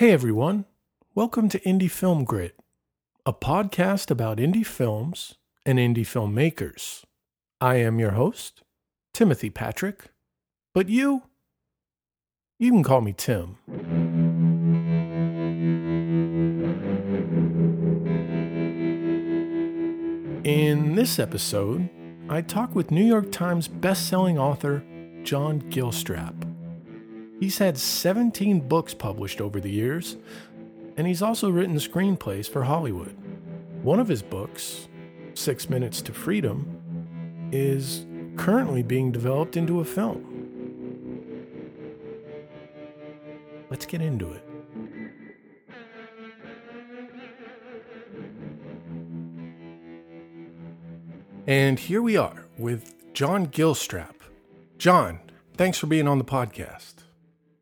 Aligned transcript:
Hey 0.00 0.12
everyone, 0.12 0.64
welcome 1.14 1.50
to 1.50 1.60
Indie 1.60 1.90
Film 1.90 2.24
Grit, 2.24 2.58
a 3.26 3.34
podcast 3.34 4.10
about 4.10 4.38
indie 4.38 4.64
films 4.64 5.34
and 5.66 5.78
indie 5.78 6.06
filmmakers. 6.06 7.04
I 7.60 7.74
am 7.74 7.98
your 7.98 8.12
host, 8.12 8.62
Timothy 9.12 9.50
Patrick, 9.50 10.06
but 10.72 10.88
you, 10.88 11.24
you 12.58 12.70
can 12.70 12.82
call 12.82 13.02
me 13.02 13.12
Tim. 13.12 13.58
In 20.42 20.94
this 20.94 21.18
episode, 21.18 21.90
I 22.30 22.40
talk 22.40 22.74
with 22.74 22.90
New 22.90 23.04
York 23.04 23.30
Times 23.30 23.68
bestselling 23.68 24.38
author 24.38 24.82
John 25.24 25.60
Gilstrap. 25.60 26.49
He's 27.40 27.56
had 27.56 27.78
17 27.78 28.68
books 28.68 28.92
published 28.92 29.40
over 29.40 29.60
the 29.60 29.70
years, 29.70 30.18
and 30.98 31.06
he's 31.06 31.22
also 31.22 31.48
written 31.48 31.76
screenplays 31.76 32.46
for 32.46 32.64
Hollywood. 32.64 33.16
One 33.82 33.98
of 33.98 34.08
his 34.08 34.20
books, 34.20 34.88
Six 35.32 35.70
Minutes 35.70 36.02
to 36.02 36.12
Freedom, 36.12 37.48
is 37.50 38.04
currently 38.36 38.82
being 38.82 39.10
developed 39.10 39.56
into 39.56 39.80
a 39.80 39.84
film. 39.86 40.26
Let's 43.70 43.86
get 43.86 44.02
into 44.02 44.32
it. 44.32 44.44
And 51.46 51.78
here 51.78 52.02
we 52.02 52.18
are 52.18 52.44
with 52.58 52.94
John 53.14 53.46
Gilstrap. 53.46 54.16
John, 54.76 55.20
thanks 55.56 55.78
for 55.78 55.86
being 55.86 56.06
on 56.06 56.18
the 56.18 56.24
podcast. 56.24 56.99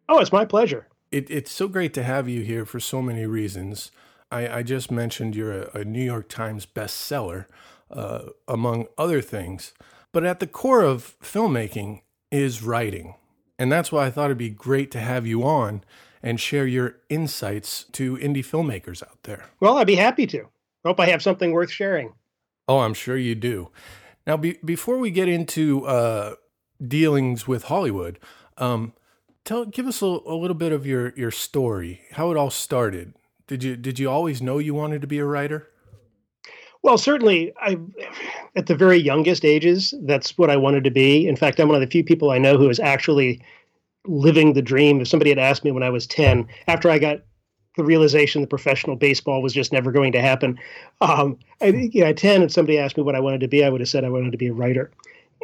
Oh, 0.09 0.21
it's 0.21 0.33
my 0.33 0.45
pleasure. 0.45 0.87
It, 1.11 1.31
it's 1.31 1.51
so 1.51 1.69
great 1.69 1.95
to 1.95 2.03
have 2.03 2.29
you 2.29 2.43
here 2.43 2.65
for 2.65 2.81
so 2.81 3.03
many 3.03 3.27
reasons. 3.27 3.91
I, 4.31 4.59
I 4.59 4.63
just 4.63 4.91
mentioned 4.91 5.35
you're 5.35 5.63
a, 5.63 5.81
a, 5.81 5.85
New 5.85 6.05
York 6.05 6.29
Times 6.29 6.67
bestseller, 6.67 7.47
uh, 7.91 8.27
among 8.47 8.87
other 8.97 9.23
things. 9.23 9.73
But 10.13 10.25
at 10.25 10.41
the 10.41 10.47
core 10.47 10.83
of 10.83 11.17
filmmaking 11.21 12.03
is 12.31 12.63
writing. 12.63 13.15
And 13.59 13.73
that's 13.73 13.91
why 13.91 14.07
I 14.07 14.11
thought 14.11 14.27
it'd 14.27 14.39
be 14.39 14.51
great 14.51 14.91
to 14.93 15.01
have 15.01 15.27
you 15.27 15.45
on 15.45 15.83
and 16.23 16.41
share 16.41 16.67
your 16.67 16.97
insights 17.09 17.85
to 17.93 18.17
indie 18.17 18.45
filmmakers 18.45 19.03
out 19.03 19.23
there. 19.23 19.45
Well, 19.61 19.79
I'd 19.79 19.87
be 19.87 19.97
happy 19.97 20.27
to. 20.29 20.49
Hope 20.85 21.01
I 21.01 21.07
have 21.07 21.23
something 21.23 21.53
worth 21.53 21.71
sharing. 21.71 22.13
Oh, 22.67 22.81
I'm 22.81 22.95
sure 22.95 23.17
you 23.17 23.35
do. 23.35 23.71
Now, 24.27 24.37
be, 24.37 24.59
before 24.65 24.99
we 24.99 25.11
get 25.11 25.29
into 25.29 25.87
uh, 25.87 26.35
dealings 26.87 27.49
with 27.49 27.65
Hollywood, 27.65 28.19
um, 28.59 28.93
tell 29.49 29.65
give 29.65 29.87
us 29.87 30.03
a, 30.03 30.05
a, 30.05 30.37
little 30.37 30.55
bit 30.55 30.73
of 30.73 30.87
your 30.87 31.15
your 31.17 31.31
story, 31.31 32.03
how 32.13 32.31
it 32.31 32.37
all 32.37 32.51
started. 32.51 33.15
Did 33.47 33.65
you 33.65 33.77
did 33.77 33.99
you 33.99 34.11
always 34.11 34.43
know 34.43 34.59
you 34.59 34.75
wanted 34.75 35.01
to 35.01 35.07
be 35.07 35.19
a 35.19 35.25
writer? 35.25 35.69
Well, 36.83 36.99
certainly, 36.99 37.53
I 37.61 37.79
at 38.55 38.67
the 38.67 38.77
very 38.77 38.99
youngest 38.99 39.45
ages, 39.45 39.95
that's 40.03 40.37
what 40.37 40.51
I 40.51 40.57
wanted 40.57 40.85
to 40.85 40.91
be. 40.91 41.27
In 41.27 41.35
fact, 41.35 41.59
I'm 41.59 41.69
one 41.69 41.75
of 41.75 41.81
the 41.81 41.91
few 41.91 42.05
people 42.05 42.31
I 42.31 42.39
know 42.39 42.59
who 42.59 42.69
is 42.69 42.79
actually 42.79 43.43
living 44.07 44.53
the 44.53 44.63
dream. 44.63 45.01
If 45.01 45.09
somebody 45.09 45.31
had 45.31 45.39
asked 45.39 45.65
me 45.65 45.73
when 45.73 45.83
I 45.83 45.91
was 45.91 46.07
10, 46.07 46.47
after 46.69 46.91
I 46.91 46.99
got 46.99 47.23
the 47.77 47.85
realization 47.85 48.43
that 48.43 48.51
professional 48.51 48.97
baseball 48.97 49.43
was 49.43 49.53
just 49.53 49.73
never 49.73 49.91
going 49.91 50.13
to 50.13 50.21
happen, 50.21 50.59
um, 51.01 51.39
I, 51.61 51.67
you 51.67 52.03
know, 52.03 52.09
at 52.09 52.17
10, 52.17 52.43
if 52.43 52.53
somebody 52.53 52.79
asked 52.79 52.97
me 52.97 53.03
what 53.03 53.15
I 53.15 53.21
wanted 53.21 53.41
to 53.41 53.49
be, 53.49 53.65
I 53.65 53.71
would 53.71 53.81
have 53.81 53.89
said 53.89 54.05
I 54.05 54.11
wanted 54.11 54.33
to 54.33 54.39
be 54.39 54.49
a 54.49 54.53
writer. 54.53 54.91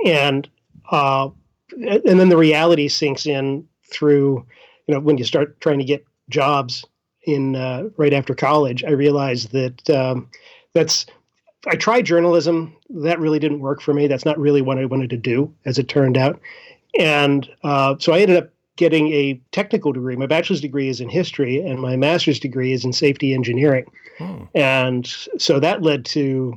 And 0.05 0.48
uh, 0.91 1.30
and 1.72 2.20
then 2.20 2.28
the 2.28 2.36
reality 2.36 2.89
sinks 2.89 3.27
in 3.27 3.66
through, 3.95 4.45
you 4.87 4.95
know, 4.95 5.00
when 5.00 5.19
you 5.19 5.25
start 5.25 5.61
trying 5.61 5.78
to 5.78 5.84
get 5.84 6.05
jobs 6.28 6.84
in 7.27 7.56
uh, 7.56 7.84
right 7.97 8.12
after 8.12 8.34
college, 8.34 8.84
I 8.84 8.91
realized 8.91 9.53
that 9.53 9.89
um, 9.91 10.28
that's 10.75 11.06
I 11.67 11.77
tried 11.77 12.03
journalism. 12.03 12.77
That 12.91 13.19
really 13.19 13.39
didn't 13.39 13.61
work 13.61 13.81
for 13.81 13.95
me. 13.95 14.06
That's 14.06 14.25
not 14.25 14.39
really 14.39 14.62
what 14.62 14.79
I 14.79 14.85
wanted 14.85 15.11
to 15.11 15.17
do, 15.17 15.55
as 15.64 15.79
it 15.79 15.89
turned 15.89 16.18
out. 16.18 16.41
And 16.98 17.48
uh, 17.63 17.96
so 17.98 18.13
I 18.13 18.20
ended 18.20 18.36
up 18.36 18.51
getting 18.77 19.13
a 19.13 19.41
technical 19.52 19.92
degree. 19.92 20.17
My 20.17 20.27
bachelor's 20.27 20.61
degree 20.61 20.89
is 20.89 21.01
in 21.01 21.08
history, 21.08 21.61
and 21.61 21.80
my 21.80 21.97
master's 21.97 22.41
degree 22.41 22.73
is 22.73 22.85
in 22.85 22.92
safety 22.92 23.33
engineering. 23.33 23.86
Hmm. 24.18 24.45
And 24.55 25.07
so 25.39 25.61
that 25.61 25.83
led 25.83 26.05
to 26.07 26.55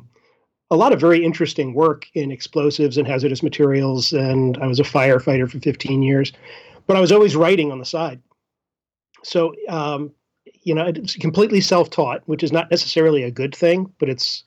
a 0.70 0.76
lot 0.76 0.92
of 0.92 1.00
very 1.00 1.24
interesting 1.24 1.74
work 1.74 2.06
in 2.14 2.32
explosives 2.32 2.98
and 2.98 3.08
hazardous 3.08 3.42
materials. 3.42 4.12
And 4.12 4.58
I 4.58 4.68
was 4.68 4.80
a 4.80 4.84
firefighter 4.84 5.50
for 5.50 5.60
15 5.60 6.04
years 6.04 6.34
but 6.88 6.98
I 6.98 7.00
was 7.00 7.12
always 7.12 7.36
writing 7.36 7.72
on 7.72 7.80
the 7.80 7.86
side. 7.86 8.22
So, 9.24 9.54
um, 9.70 10.12
you 10.64 10.74
know, 10.74 10.86
it's 10.86 11.16
completely 11.16 11.62
self-taught, 11.62 12.24
which 12.26 12.44
is 12.44 12.52
not 12.52 12.72
necessarily 12.72 13.24
a 13.24 13.32
good 13.32 13.56
thing, 13.56 13.94
but 14.00 14.10
it's 14.10 14.44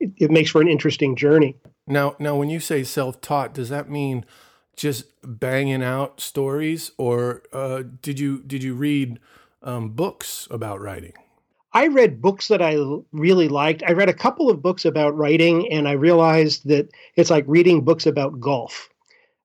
it, 0.00 0.10
it 0.16 0.30
makes 0.30 0.50
for 0.50 0.60
an 0.60 0.68
interesting 0.68 1.16
journey. 1.16 1.56
Now, 1.86 2.16
now, 2.18 2.36
when 2.36 2.50
you 2.50 2.60
say 2.60 2.84
self-taught, 2.84 3.54
does 3.54 3.68
that 3.68 3.90
mean 3.90 4.24
just 4.76 5.04
banging 5.22 5.82
out 5.82 6.20
stories, 6.20 6.92
or 6.98 7.42
uh, 7.52 7.82
did 8.00 8.18
you 8.18 8.42
did 8.42 8.62
you 8.62 8.74
read 8.74 9.18
um, 9.62 9.90
books 9.90 10.48
about 10.50 10.80
writing? 10.80 11.12
I 11.74 11.86
read 11.86 12.20
books 12.20 12.48
that 12.48 12.60
I 12.60 12.76
really 13.12 13.48
liked. 13.48 13.82
I 13.86 13.92
read 13.92 14.10
a 14.10 14.14
couple 14.14 14.50
of 14.50 14.62
books 14.62 14.84
about 14.84 15.16
writing, 15.16 15.72
and 15.72 15.88
I 15.88 15.92
realized 15.92 16.68
that 16.68 16.90
it's 17.16 17.30
like 17.30 17.44
reading 17.46 17.82
books 17.82 18.06
about 18.06 18.40
golf. 18.40 18.88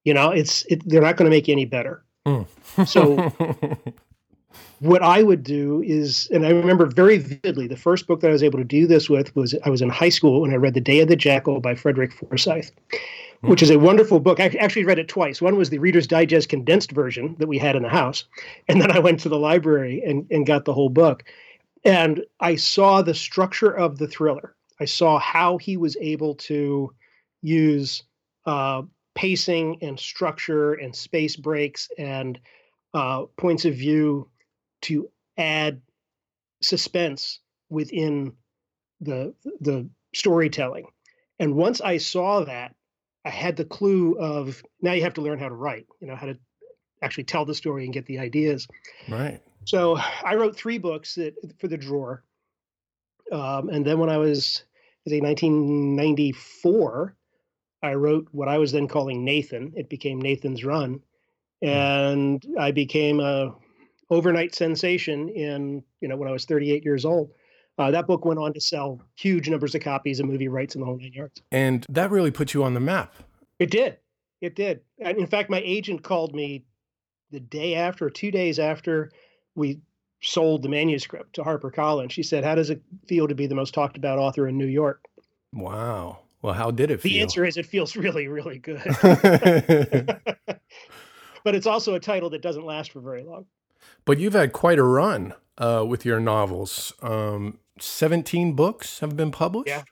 You 0.03 0.13
know, 0.13 0.31
it's 0.31 0.65
it, 0.65 0.87
they're 0.87 1.01
not 1.01 1.17
going 1.17 1.29
to 1.29 1.35
make 1.35 1.47
you 1.47 1.53
any 1.53 1.65
better. 1.65 2.03
Mm. 2.27 2.45
so 2.85 3.31
what 4.79 5.01
I 5.01 5.23
would 5.23 5.43
do 5.43 5.81
is, 5.85 6.27
and 6.31 6.45
I 6.45 6.49
remember 6.49 6.85
very 6.85 7.17
vividly, 7.17 7.67
the 7.67 7.77
first 7.77 8.05
book 8.05 8.19
that 8.21 8.27
I 8.27 8.31
was 8.31 8.43
able 8.43 8.59
to 8.59 8.65
do 8.65 8.85
this 8.85 9.09
with 9.09 9.35
was 9.35 9.55
I 9.63 9.69
was 9.69 9.81
in 9.81 9.89
high 9.89 10.09
school 10.09 10.43
and 10.43 10.53
I 10.53 10.57
read 10.57 10.73
The 10.73 10.81
Day 10.81 10.99
of 10.99 11.07
the 11.07 11.15
Jackal 11.15 11.61
by 11.61 11.73
Frederick 11.73 12.13
Forsyth, 12.13 12.71
mm. 12.91 13.49
which 13.49 13.61
is 13.61 13.69
a 13.69 13.79
wonderful 13.79 14.19
book. 14.19 14.39
I 14.39 14.47
actually 14.59 14.85
read 14.85 14.99
it 14.99 15.07
twice. 15.07 15.41
One 15.41 15.57
was 15.57 15.69
the 15.69 15.79
Reader's 15.79 16.07
Digest 16.07 16.49
condensed 16.49 16.91
version 16.91 17.35
that 17.39 17.47
we 17.47 17.57
had 17.57 17.75
in 17.75 17.83
the 17.83 17.89
house, 17.89 18.25
and 18.67 18.81
then 18.81 18.91
I 18.91 18.99
went 18.99 19.19
to 19.21 19.29
the 19.29 19.39
library 19.39 20.03
and, 20.05 20.27
and 20.29 20.45
got 20.45 20.65
the 20.65 20.73
whole 20.73 20.89
book. 20.89 21.23
And 21.85 22.25
I 22.39 22.57
saw 22.57 23.01
the 23.01 23.13
structure 23.13 23.71
of 23.71 23.97
the 23.97 24.07
thriller. 24.07 24.55
I 24.79 24.85
saw 24.85 25.17
how 25.19 25.57
he 25.57 25.77
was 25.77 25.95
able 26.01 26.35
to 26.35 26.94
use 27.41 28.03
uh, 28.45 28.81
pacing 29.17 29.79
and 29.81 30.00
structure 30.00 30.75
and 30.75 30.95
space 30.95 31.35
breaks 31.35 31.89
and 31.97 32.39
uh, 32.94 33.23
points 33.35 33.66
of 33.66 33.73
view 33.73 34.29
to 34.83 35.09
add 35.39 35.81
suspense 36.61 37.39
within 37.67 38.33
the 39.01 39.33
the 39.59 39.89
storytelling. 40.13 40.85
And 41.39 41.56
once 41.56 41.81
I 41.81 41.97
saw 41.97 42.45
that, 42.45 42.75
I 43.25 43.31
had 43.31 43.57
the 43.57 43.66
clue 43.66 44.19
of 44.19 44.61
now 44.83 44.94
you 44.94 45.01
have 45.01 45.16
to 45.16 45.22
learn 45.22 45.39
how 45.39 45.50
to 45.50 45.56
write, 45.56 45.88
you 46.00 46.07
know, 46.07 46.16
how 46.16 46.27
to 46.27 46.38
actually 47.01 47.23
tell 47.23 47.44
the 47.44 47.56
story 47.56 47.85
and 47.85 47.94
get 47.94 48.06
the 48.06 48.19
ideas. 48.19 48.67
Right. 49.09 49.41
So 49.66 49.97
I 50.23 50.35
wrote 50.35 50.56
three 50.56 50.77
books 50.77 51.16
that 51.16 51.33
for 51.59 51.67
the 51.67 51.77
drawer. 51.77 52.23
Um, 53.31 53.69
and 53.69 53.83
then 53.83 53.97
when 53.97 54.09
I 54.09 54.17
was, 54.17 54.63
I 55.07 55.09
think 55.09 55.23
1994, 55.23 57.16
I 57.83 57.93
wrote 57.93 58.27
what 58.31 58.47
I 58.47 58.57
was 58.57 58.71
then 58.71 58.88
calling 58.88 59.23
Nathan. 59.23 59.73
It 59.75 59.89
became 59.89 60.21
Nathan's 60.21 60.63
Run, 60.63 61.01
hmm. 61.61 61.67
and 61.67 62.45
I 62.59 62.71
became 62.71 63.19
a 63.19 63.55
overnight 64.09 64.55
sensation 64.55 65.29
in 65.29 65.83
you 66.01 66.07
know 66.07 66.15
when 66.15 66.29
I 66.29 66.31
was 66.31 66.45
38 66.45 66.83
years 66.83 67.05
old. 67.05 67.31
Uh, 67.77 67.91
that 67.91 68.07
book 68.07 68.25
went 68.25 68.39
on 68.39 68.53
to 68.53 68.61
sell 68.61 69.01
huge 69.15 69.47
numbers 69.49 69.75
of 69.75 69.81
copies 69.81 70.19
of 70.19 70.25
movie 70.25 70.47
rights 70.47 70.73
in 70.73 70.81
the 70.81 70.85
whole 70.85 70.97
nine 70.97 71.13
yards. 71.13 71.43
And 71.51 71.85
that 71.89 72.09
really 72.09 72.31
put 72.31 72.53
you 72.53 72.63
on 72.63 72.73
the 72.73 72.79
map. 72.79 73.13
It 73.59 73.69
did. 73.69 73.97
It 74.41 74.55
did. 74.55 74.81
And 74.99 75.17
in 75.17 75.27
fact, 75.27 75.51
my 75.51 75.61
agent 75.63 76.01
called 76.03 76.33
me 76.33 76.65
the 77.29 77.39
day 77.39 77.75
after, 77.75 78.09
two 78.09 78.31
days 78.31 78.57
after 78.57 79.11
we 79.53 79.79
sold 80.21 80.63
the 80.63 80.69
manuscript 80.69 81.33
to 81.33 81.44
HarperCollins. 81.44 82.12
She 82.12 82.24
said, 82.24 82.44
"How 82.44 82.56
does 82.56 82.69
it 82.71 82.81
feel 83.07 83.27
to 83.27 83.35
be 83.35 83.45
the 83.45 83.56
most 83.56 83.74
talked 83.74 83.97
about 83.97 84.18
author 84.18 84.47
in 84.47 84.57
New 84.57 84.65
York?" 84.68 85.06
Wow. 85.53 86.19
Well, 86.42 86.54
how 86.54 86.72
did 86.72 86.92
it 86.92 87.01
feel? 87.01 87.12
The 87.12 87.22
answer 87.22 87.45
is 87.45 87.57
it 87.57 87.66
feels 87.66 87.95
really, 87.95 88.28
really 88.28 88.60
good. 88.60 88.81
but 91.44 91.56
it's 91.56 91.68
also 91.68 91.95
a 91.95 92.00
title 92.00 92.30
that 92.31 92.42
doesn't 92.42 92.66
last 92.66 92.92
for 92.92 93.00
very 93.01 93.24
long. 93.24 93.45
But 94.06 94.19
you've 94.19 94.34
had 94.34 94.54
quite 94.54 94.80
a 94.80 94.84
run 94.84 95.34
uh, 95.57 95.86
with 95.88 96.06
your 96.06 96.19
novels. 96.19 96.94
Um, 97.01 97.60
17 97.80 98.54
books 98.54 99.00
have 99.00 99.16
been 99.16 99.31
published? 99.31 99.69
Yeah. 99.69 99.84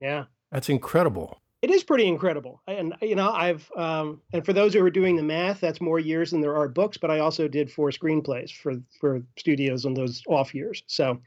Yeah. 0.00 0.24
That's 0.50 0.68
incredible. 0.68 1.40
It 1.62 1.70
is 1.70 1.84
pretty 1.84 2.06
incredible. 2.06 2.62
And, 2.66 2.94
you 3.02 3.14
know, 3.14 3.30
I've, 3.30 3.70
um, 3.76 4.22
and 4.32 4.44
for 4.44 4.54
those 4.54 4.72
who 4.72 4.82
are 4.82 4.90
doing 4.90 5.16
the 5.16 5.22
math, 5.22 5.60
that's 5.60 5.80
more 5.80 5.98
years 5.98 6.30
than 6.30 6.40
there 6.40 6.56
are 6.56 6.68
books, 6.68 6.96
but 6.96 7.10
I 7.10 7.18
also 7.18 7.48
did 7.48 7.70
four 7.70 7.90
screenplays 7.90 8.50
for, 8.50 8.74
for 8.98 9.22
studios 9.36 9.84
on 9.84 9.92
those 9.92 10.22
off 10.26 10.54
years. 10.54 10.82
So, 10.86 11.20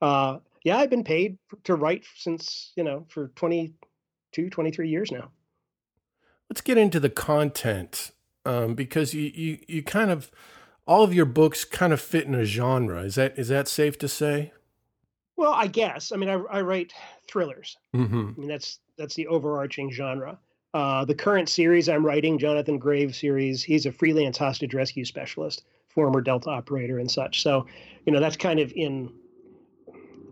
uh, 0.00 0.38
yeah, 0.62 0.78
I've 0.78 0.90
been 0.90 1.02
paid 1.02 1.36
to 1.64 1.74
write 1.74 2.04
since, 2.16 2.72
you 2.76 2.84
know, 2.84 3.04
for 3.08 3.28
20, 3.34 3.72
22, 4.32 4.50
23 4.50 4.88
years 4.88 5.12
now. 5.12 5.30
Let's 6.48 6.60
get 6.60 6.78
into 6.78 7.00
the 7.00 7.10
content 7.10 8.12
um, 8.44 8.74
because 8.74 9.14
you, 9.14 9.30
you, 9.34 9.58
you 9.68 9.82
kind 9.82 10.10
of 10.10 10.30
all 10.86 11.02
of 11.02 11.14
your 11.14 11.24
books 11.24 11.64
kind 11.64 11.92
of 11.92 12.00
fit 12.00 12.26
in 12.26 12.34
a 12.34 12.44
genre. 12.44 13.02
Is 13.02 13.14
that 13.14 13.38
is 13.38 13.48
that 13.48 13.68
safe 13.68 13.98
to 13.98 14.08
say? 14.08 14.52
Well, 15.36 15.52
I 15.52 15.66
guess. 15.66 16.12
I 16.12 16.16
mean, 16.16 16.28
I, 16.28 16.34
I 16.50 16.60
write 16.60 16.92
thrillers. 17.28 17.76
Mm-hmm. 17.94 18.30
I 18.36 18.40
mean, 18.40 18.48
that's 18.48 18.80
that's 18.98 19.14
the 19.14 19.26
overarching 19.28 19.90
genre. 19.90 20.38
Uh, 20.74 21.04
the 21.04 21.14
current 21.14 21.48
series 21.48 21.88
I'm 21.88 22.04
writing, 22.04 22.38
Jonathan 22.38 22.78
Graves 22.78 23.18
series, 23.18 23.62
he's 23.62 23.86
a 23.86 23.92
freelance 23.92 24.38
hostage 24.38 24.74
rescue 24.74 25.04
specialist, 25.04 25.64
former 25.88 26.20
Delta 26.20 26.48
operator 26.48 26.98
and 26.98 27.10
such. 27.10 27.42
So, 27.42 27.66
you 28.06 28.12
know, 28.12 28.20
that's 28.20 28.36
kind 28.36 28.58
of 28.58 28.72
in. 28.74 29.12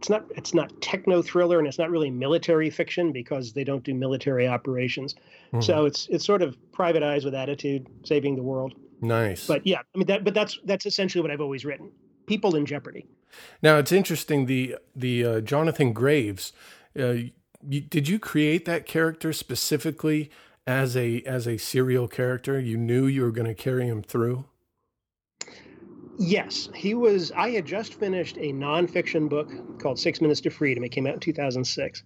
It's 0.01 0.09
not 0.09 0.25
it's 0.35 0.55
not 0.55 0.73
techno 0.81 1.21
thriller 1.21 1.59
and 1.59 1.69
it's 1.69 1.79
not 1.79 1.91
really 1.91 2.11
military 2.11 2.71
fiction 2.71 3.13
because 3.13 3.53
they 3.53 3.65
don't 3.65 3.85
do 3.85 3.93
military 3.93 4.49
operations. 4.49 5.15
Mm-hmm. 5.53 5.61
So 5.61 5.85
it's 5.85 6.09
it's 6.09 6.25
sort 6.25 6.41
of 6.41 6.57
private 6.73 7.03
eyes 7.03 7.27
with 7.27 7.35
attitude, 7.35 7.87
saving 8.03 8.35
the 8.35 8.43
world. 8.43 8.73
Nice. 9.03 9.47
But 9.47 9.67
yeah, 9.67 9.81
I 9.95 9.99
mean 9.99 10.07
that. 10.07 10.25
But 10.25 10.33
that's 10.33 10.59
that's 10.65 10.87
essentially 10.87 11.21
what 11.21 11.31
I've 11.31 11.43
always 11.43 11.67
written. 11.67 11.91
People 12.25 12.57
in 12.57 12.65
jeopardy. 12.65 13.05
Now 13.63 13.77
it's 13.77 13.93
interesting 13.93 14.47
the 14.47 14.77
the 14.97 15.23
uh, 15.23 15.41
Jonathan 15.43 15.93
Graves. 15.93 16.55
Uh, 16.99 17.17
you, 17.69 17.83
did 17.83 18.09
you 18.09 18.19
create 18.19 18.65
that 18.65 18.87
character 18.87 19.35
specifically 19.35 20.31
as 20.67 20.97
a 20.97 21.21
as 21.25 21.47
a 21.47 21.59
serial 21.59 22.09
character? 22.09 22.59
You 22.59 22.79
knew 22.79 23.05
you 23.05 23.21
were 23.21 23.33
going 23.33 23.49
to 23.49 23.55
carry 23.55 23.87
him 23.87 24.03
through. 24.03 24.47
Yes, 26.23 26.69
he 26.75 26.93
was. 26.93 27.33
I 27.33 27.49
had 27.49 27.65
just 27.65 27.95
finished 27.95 28.37
a 28.37 28.53
nonfiction 28.53 29.27
book 29.27 29.51
called 29.79 29.99
Six 29.99 30.21
Minutes 30.21 30.43
to 30.43 30.51
Freedom. 30.51 30.85
It 30.85 30.91
came 30.91 31.07
out 31.07 31.15
in 31.15 31.21
2006, 31.21 32.03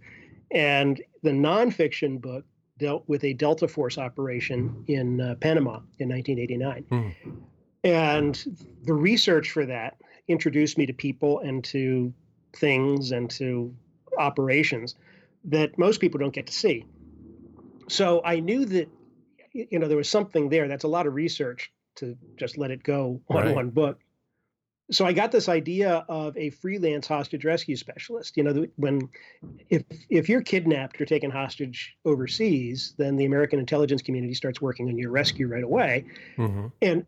and 0.53 1.03
the 1.25 1.31
nonfiction 1.31 2.21
book 2.21 2.45
dealt 2.79 3.03
with 3.09 3.25
a 3.25 3.33
Delta 3.33 3.67
Force 3.67 3.99
operation 3.99 4.85
in 4.87 5.21
uh, 5.21 5.35
Panama 5.41 5.81
in 5.99 6.09
1989. 6.09 6.85
Mm. 6.93 7.15
And 7.83 8.59
the 8.85 8.95
research 8.95 9.51
for 9.51 9.67
that 9.67 9.97
introduced 10.29 10.79
me 10.79 10.87
to 10.87 10.93
people 10.93 11.41
and 11.41 11.65
to 11.65 12.15
things 12.53 13.11
and 13.11 13.29
to 13.31 13.75
operations 14.17 14.95
that 15.47 15.77
most 15.77 16.01
people 16.01 16.21
don't 16.21 16.33
get 16.33 16.47
to 16.47 16.53
see. 16.53 16.85
So 17.89 18.23
I 18.25 18.39
knew 18.39 18.65
that 18.65 18.89
you 19.53 19.81
know 19.81 19.89
there 19.89 19.97
was 19.97 20.09
something 20.09 20.51
there. 20.51 20.69
That's 20.69 20.85
a 20.85 20.89
lot 20.89 21.09
of 21.09 21.15
research 21.15 21.73
to 21.97 22.17
just 22.37 22.59
let 22.59 22.71
it 22.71 22.83
go 22.85 23.21
on 23.29 23.37
Right. 23.37 23.55
one 23.55 23.71
book. 23.71 24.01
So 24.91 25.07
I 25.07 25.13
got 25.13 25.33
this 25.33 25.49
idea 25.49 26.05
of 26.09 26.37
a 26.37 26.51
freelance 26.51 27.07
hostage 27.07 27.45
rescue 27.45 27.77
specialist. 27.77 28.37
You 28.37 28.43
know, 28.43 28.67
when 28.77 29.09
if 29.71 29.83
if 30.11 30.29
you're 30.29 30.43
kidnapped 30.43 31.01
or 31.01 31.07
taken 31.07 31.31
hostage 31.31 31.97
overseas, 32.05 32.95
then 32.99 33.17
the 33.17 33.25
American 33.25 33.59
intelligence 33.59 34.03
community 34.03 34.35
starts 34.35 34.61
working 34.61 34.89
on 34.89 34.99
your 34.99 35.11
rescue 35.11 35.49
right 35.49 35.65
away. 35.65 36.05
Mm-hmm. 36.37 36.67
And 36.83 37.07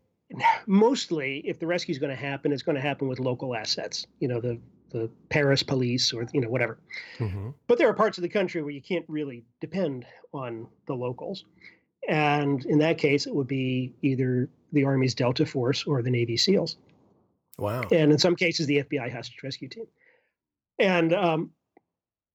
mostly, 0.65 1.39
if 1.45 1.59
the 1.59 1.67
rescue 1.67 1.91
is 1.91 1.99
going 1.99 2.09
to 2.09 2.21
happen, 2.21 2.51
it's 2.51 2.63
going 2.63 2.75
to 2.75 2.81
happen 2.81 3.07
with 3.07 3.19
local 3.19 3.55
assets. 3.55 4.07
You 4.19 4.27
know, 4.27 4.41
the 4.41 4.59
the 4.89 5.09
Paris 5.29 5.63
police 5.63 6.13
or 6.13 6.27
you 6.33 6.41
know 6.41 6.49
whatever. 6.49 6.79
Mm-hmm. 7.19 7.49
But 7.67 7.77
there 7.77 7.89
are 7.89 7.93
parts 7.93 8.17
of 8.17 8.23
the 8.23 8.29
country 8.29 8.61
where 8.61 8.71
you 8.71 8.81
can't 8.81 9.05
really 9.07 9.43
depend 9.61 10.05
on 10.33 10.67
the 10.87 10.93
locals. 10.93 11.45
And 12.07 12.65
in 12.65 12.79
that 12.79 12.97
case, 12.97 13.27
it 13.27 13.35
would 13.35 13.47
be 13.47 13.93
either 14.01 14.49
the 14.71 14.85
Army's 14.85 15.13
Delta 15.13 15.45
Force 15.45 15.83
or 15.83 16.01
the 16.01 16.11
Navy 16.11 16.37
SEALs. 16.37 16.77
Wow. 17.57 17.83
And 17.91 18.11
in 18.11 18.17
some 18.17 18.35
cases, 18.35 18.67
the 18.67 18.83
FBI 18.83 19.11
hostage 19.11 19.41
rescue 19.43 19.69
team. 19.69 19.87
And 20.79 21.13
um, 21.13 21.51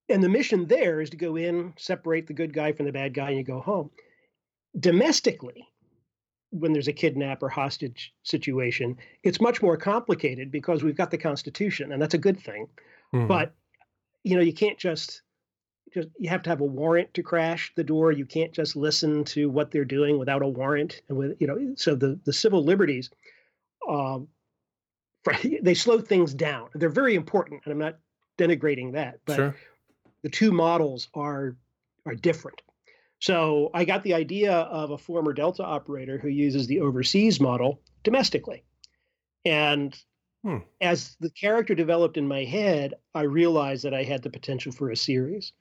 and 0.08 0.22
the 0.22 0.28
mission 0.28 0.66
there 0.66 1.00
is 1.00 1.10
to 1.10 1.16
go 1.16 1.36
in, 1.36 1.74
separate 1.76 2.26
the 2.26 2.32
good 2.32 2.52
guy 2.52 2.72
from 2.72 2.86
the 2.86 2.92
bad 2.92 3.14
guy, 3.14 3.28
and 3.28 3.38
you 3.38 3.44
go 3.44 3.60
home. 3.60 3.90
Domestically, 4.78 5.68
when 6.50 6.72
there's 6.72 6.88
a 6.88 6.92
kidnap 6.92 7.42
or 7.42 7.48
hostage 7.48 8.12
situation, 8.24 8.98
it's 9.22 9.40
much 9.40 9.62
more 9.62 9.76
complicated 9.76 10.50
because 10.50 10.82
we've 10.82 10.96
got 10.96 11.10
the 11.10 11.18
Constitution, 11.18 11.92
and 11.92 12.02
that's 12.02 12.14
a 12.14 12.18
good 12.18 12.40
thing 12.40 12.68
Mhm. 13.12 13.28
but 13.28 13.54
you 14.24 14.36
know 14.36 14.42
you 14.42 14.52
can't 14.54 14.78
just 14.78 15.22
just 15.92 16.08
you 16.18 16.30
have 16.30 16.42
to 16.42 16.50
have 16.50 16.60
a 16.60 16.64
warrant 16.64 17.12
to 17.14 17.22
crash 17.22 17.72
the 17.74 17.84
door 17.84 18.10
you 18.12 18.24
can't 18.24 18.52
just 18.52 18.74
listen 18.76 19.24
to 19.24 19.50
what 19.50 19.70
they're 19.70 19.84
doing 19.84 20.18
without 20.18 20.42
a 20.42 20.48
warrant 20.48 21.02
and 21.08 21.18
with 21.18 21.36
you 21.40 21.46
know 21.46 21.74
so 21.76 21.94
the 21.94 22.18
the 22.24 22.32
civil 22.32 22.64
liberties 22.64 23.10
um 23.88 24.28
they 25.62 25.74
slow 25.74 26.00
things 26.00 26.34
down 26.34 26.68
they're 26.74 26.88
very 26.88 27.14
important 27.14 27.60
and 27.64 27.72
i'm 27.72 27.78
not 27.78 27.98
denigrating 28.38 28.92
that 28.92 29.18
but 29.24 29.36
sure. 29.36 29.56
the 30.22 30.28
two 30.28 30.52
models 30.52 31.08
are 31.14 31.56
are 32.06 32.14
different 32.14 32.60
so 33.20 33.70
i 33.74 33.84
got 33.84 34.02
the 34.02 34.14
idea 34.14 34.52
of 34.52 34.90
a 34.90 34.98
former 34.98 35.32
delta 35.32 35.62
operator 35.64 36.18
who 36.18 36.28
uses 36.28 36.66
the 36.66 36.80
overseas 36.80 37.40
model 37.40 37.80
domestically 38.02 38.64
and 39.44 39.96
Hmm. 40.44 40.58
as 40.80 41.16
the 41.20 41.30
character 41.30 41.72
developed 41.72 42.16
in 42.16 42.26
my 42.26 42.42
head 42.42 42.94
i 43.14 43.22
realized 43.22 43.84
that 43.84 43.94
i 43.94 44.02
had 44.02 44.22
the 44.22 44.30
potential 44.30 44.72
for 44.72 44.90
a 44.90 44.96
series 44.96 45.52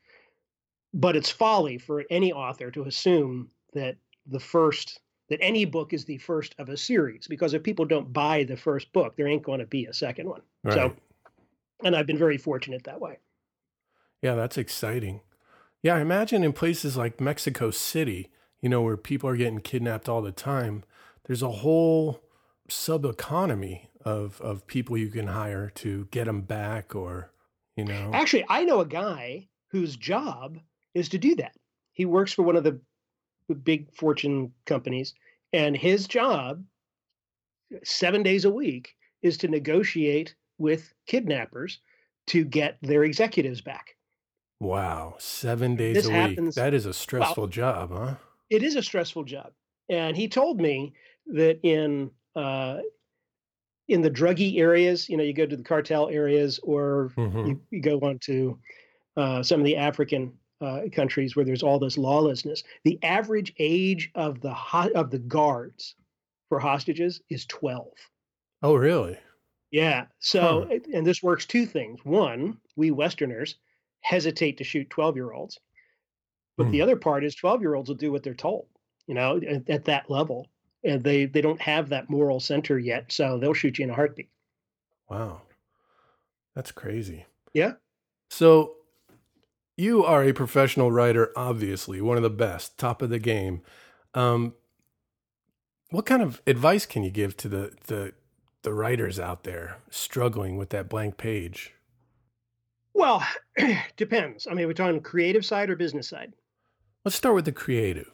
but 0.92 1.16
it's 1.16 1.30
folly 1.30 1.78
for 1.78 2.04
any 2.10 2.34
author 2.34 2.72
to 2.72 2.84
assume 2.84 3.52
that 3.74 3.98
the 4.26 4.40
first 4.40 5.00
that 5.32 5.42
any 5.42 5.66
book 5.66 5.94
is 5.94 6.06
the 6.06 6.18
first 6.18 6.54
of 6.60 6.70
a 6.70 6.78
series 6.78 7.26
because 7.28 7.54
if 7.54 7.64
people 7.64 7.86
don't 7.86 8.14
buy 8.14 8.44
the 8.44 8.56
first 8.58 8.92
book 8.94 9.16
there 9.16 9.28
ain't 9.28 9.44
going 9.44 9.60
to 9.60 9.66
be 9.66 9.86
a 9.86 9.94
second 9.94 10.28
one 10.30 10.42
Right. 10.64 10.74
so 10.76 10.96
and 11.84 11.96
i've 11.96 12.06
been 12.06 12.18
very 12.20 12.38
fortunate 12.38 12.84
that 12.84 13.02
way 13.02 13.18
Yeah, 14.22 14.36
that's 14.36 14.58
exciting. 14.58 15.22
Yeah, 15.82 15.96
I 15.96 16.02
imagine 16.02 16.44
in 16.44 16.54
places 16.54 16.96
like 16.96 17.20
Mexico 17.20 17.72
City, 17.72 18.30
you 18.62 18.70
know, 18.70 18.84
where 18.84 18.98
people 18.98 19.28
are 19.28 19.36
getting 19.36 19.62
kidnapped 19.62 20.08
all 20.08 20.22
the 20.22 20.32
time, 20.32 20.84
there's 21.26 21.42
a 21.42 21.50
whole 21.64 22.22
sub 22.70 23.04
economy 23.04 23.90
of 24.06 24.40
of 24.42 24.68
people 24.68 24.96
you 24.96 25.10
can 25.10 25.26
hire 25.28 25.72
to 25.84 26.06
get 26.12 26.26
them 26.26 26.42
back 26.42 26.94
or, 26.96 27.32
you 27.76 27.84
know. 27.86 28.12
Actually, 28.14 28.46
I 28.48 28.64
know 28.64 28.80
a 28.82 28.86
guy 28.86 29.48
whose 29.70 29.96
job 29.96 30.60
is 30.94 31.10
to 31.10 31.18
do 31.18 31.34
that. 31.38 31.56
He 31.94 32.06
works 32.06 32.32
for 32.34 32.44
one 32.44 32.56
of 32.58 32.64
the, 32.64 32.80
the 33.48 33.56
big 33.56 33.92
fortune 33.96 34.54
companies, 34.68 35.16
and 35.54 35.76
his 35.78 36.08
job, 36.08 36.66
seven 37.84 38.24
days 38.24 38.46
a 38.46 38.50
week, 38.50 38.96
is 39.22 39.38
to 39.38 39.48
negotiate 39.48 40.36
with 40.58 40.94
kidnappers 41.06 41.80
to 42.28 42.44
get 42.44 42.78
their 42.82 43.04
executives 43.04 43.62
back. 43.62 43.98
Wow, 44.62 45.16
7 45.20 45.76
days 45.76 45.98
This 45.98 46.06
a 46.06 46.12
week. 46.12 46.54
That 46.56 46.74
is 46.74 46.86
a 46.86 46.94
stressful 46.94 47.48
job, 47.48 47.90
huh? 47.92 48.16
It 48.50 48.62
is 48.64 48.76
a 48.76 48.84
stressful 48.84 49.24
job, 49.24 49.54
and 49.90 50.16
he 50.16 50.28
told 50.28 50.60
me 50.62 50.94
that 51.28 51.60
in 51.64 52.12
uh, 52.36 52.82
in 53.88 54.02
the 54.02 54.10
druggy 54.12 54.58
areas, 54.58 55.10
you 55.10 55.18
know, 55.18 55.24
you 55.24 55.34
go 55.34 55.46
to 55.46 55.56
the 55.58 55.64
cartel 55.64 56.10
areas, 56.10 56.60
or 56.64 57.12
Mhm. 57.18 57.50
you, 57.50 57.62
you 57.72 57.82
go 57.82 58.00
on 58.00 58.20
to 58.20 58.60
uh, 59.18 59.44
some 59.44 59.62
of 59.62 59.66
the 59.66 59.78
African 59.78 60.38
uh, 60.62 60.82
countries 60.92 61.36
where 61.36 61.46
there's 61.46 61.64
all 61.64 61.80
this 61.80 61.98
lawlessness. 61.98 62.64
The 62.84 63.00
average 63.04 63.54
age 63.60 64.12
of 64.16 64.42
the 64.42 64.54
ho- 64.54 64.92
of 64.96 65.10
the 65.12 65.20
guards 65.20 65.96
for 66.50 66.60
hostages 66.60 67.22
is 67.30 67.46
12. 67.48 67.88
Oh, 68.64 68.76
really? 68.76 69.18
Yeah. 69.72 70.06
So, 70.20 70.68
Huh. 70.70 70.80
and 70.94 71.06
this 71.06 71.24
works 71.24 71.46
two 71.46 71.66
things. 71.66 72.00
One, 72.04 72.58
we 72.76 72.92
Westerners 72.92 73.56
hesitate 74.02 74.58
to 74.58 74.64
shoot 74.64 74.90
12 74.90 75.16
year 75.16 75.32
olds, 75.32 75.60
but 76.58 76.66
Hmm. 76.66 76.72
the 76.72 76.82
other 76.82 76.96
part 76.98 77.24
is 77.24 77.36
12 77.36 77.62
year 77.62 77.76
olds 77.76 77.90
will 77.90 77.96
do 77.96 78.12
what 78.12 78.24
they're 78.24 78.34
told, 78.34 78.68
you 79.08 79.14
know, 79.16 79.38
at, 79.38 79.70
at 79.70 79.86
that 79.86 80.10
level. 80.10 80.48
And 80.84 81.04
they, 81.04 81.26
they 81.26 81.42
don't 81.42 81.62
have 81.62 81.90
that 81.90 82.10
moral 82.10 82.40
center 82.40 82.78
yet. 82.80 83.12
So 83.12 83.38
they'll 83.38 83.54
shoot 83.54 83.78
you 83.80 83.84
in 83.84 83.92
a 83.92 83.96
heartbeat. 83.96 84.30
Wow. 85.10 85.42
That's 86.56 86.72
crazy. 86.72 87.26
Yeah. 87.54 87.74
So 88.30 88.76
you 89.78 90.04
are 90.04 90.24
a 90.24 90.34
professional 90.34 90.92
writer, 90.92 91.32
obviously, 91.36 92.02
one 92.02 92.18
of 92.18 92.24
the 92.24 92.30
best, 92.30 92.78
top 92.78 93.02
of 93.02 93.10
the 93.10 93.20
game. 93.20 93.62
Um, 94.14 94.54
what 95.90 96.06
kind 96.06 96.22
of 96.22 96.42
advice 96.48 96.86
can 96.86 97.04
you 97.04 97.12
give 97.12 97.36
to 97.38 97.48
the, 97.50 97.74
the 97.88 98.14
the 98.64 98.74
writers 98.74 99.20
out 99.20 99.44
there 99.44 99.78
struggling 99.90 100.58
with 100.58 100.70
that 100.70 100.88
blank 100.88 101.18
page? 101.18 101.74
Well, 102.94 103.26
depends. 103.98 104.48
I 104.48 104.54
mean, 104.54 104.68
we're 104.68 104.74
talking 104.74 105.02
creative 105.02 105.46
side 105.46 105.70
or 105.70 105.76
business 105.76 106.08
side. 106.08 106.34
Let's 107.04 107.16
start 107.16 107.36
with 107.36 107.46
the 107.46 107.52
creative. 107.52 108.12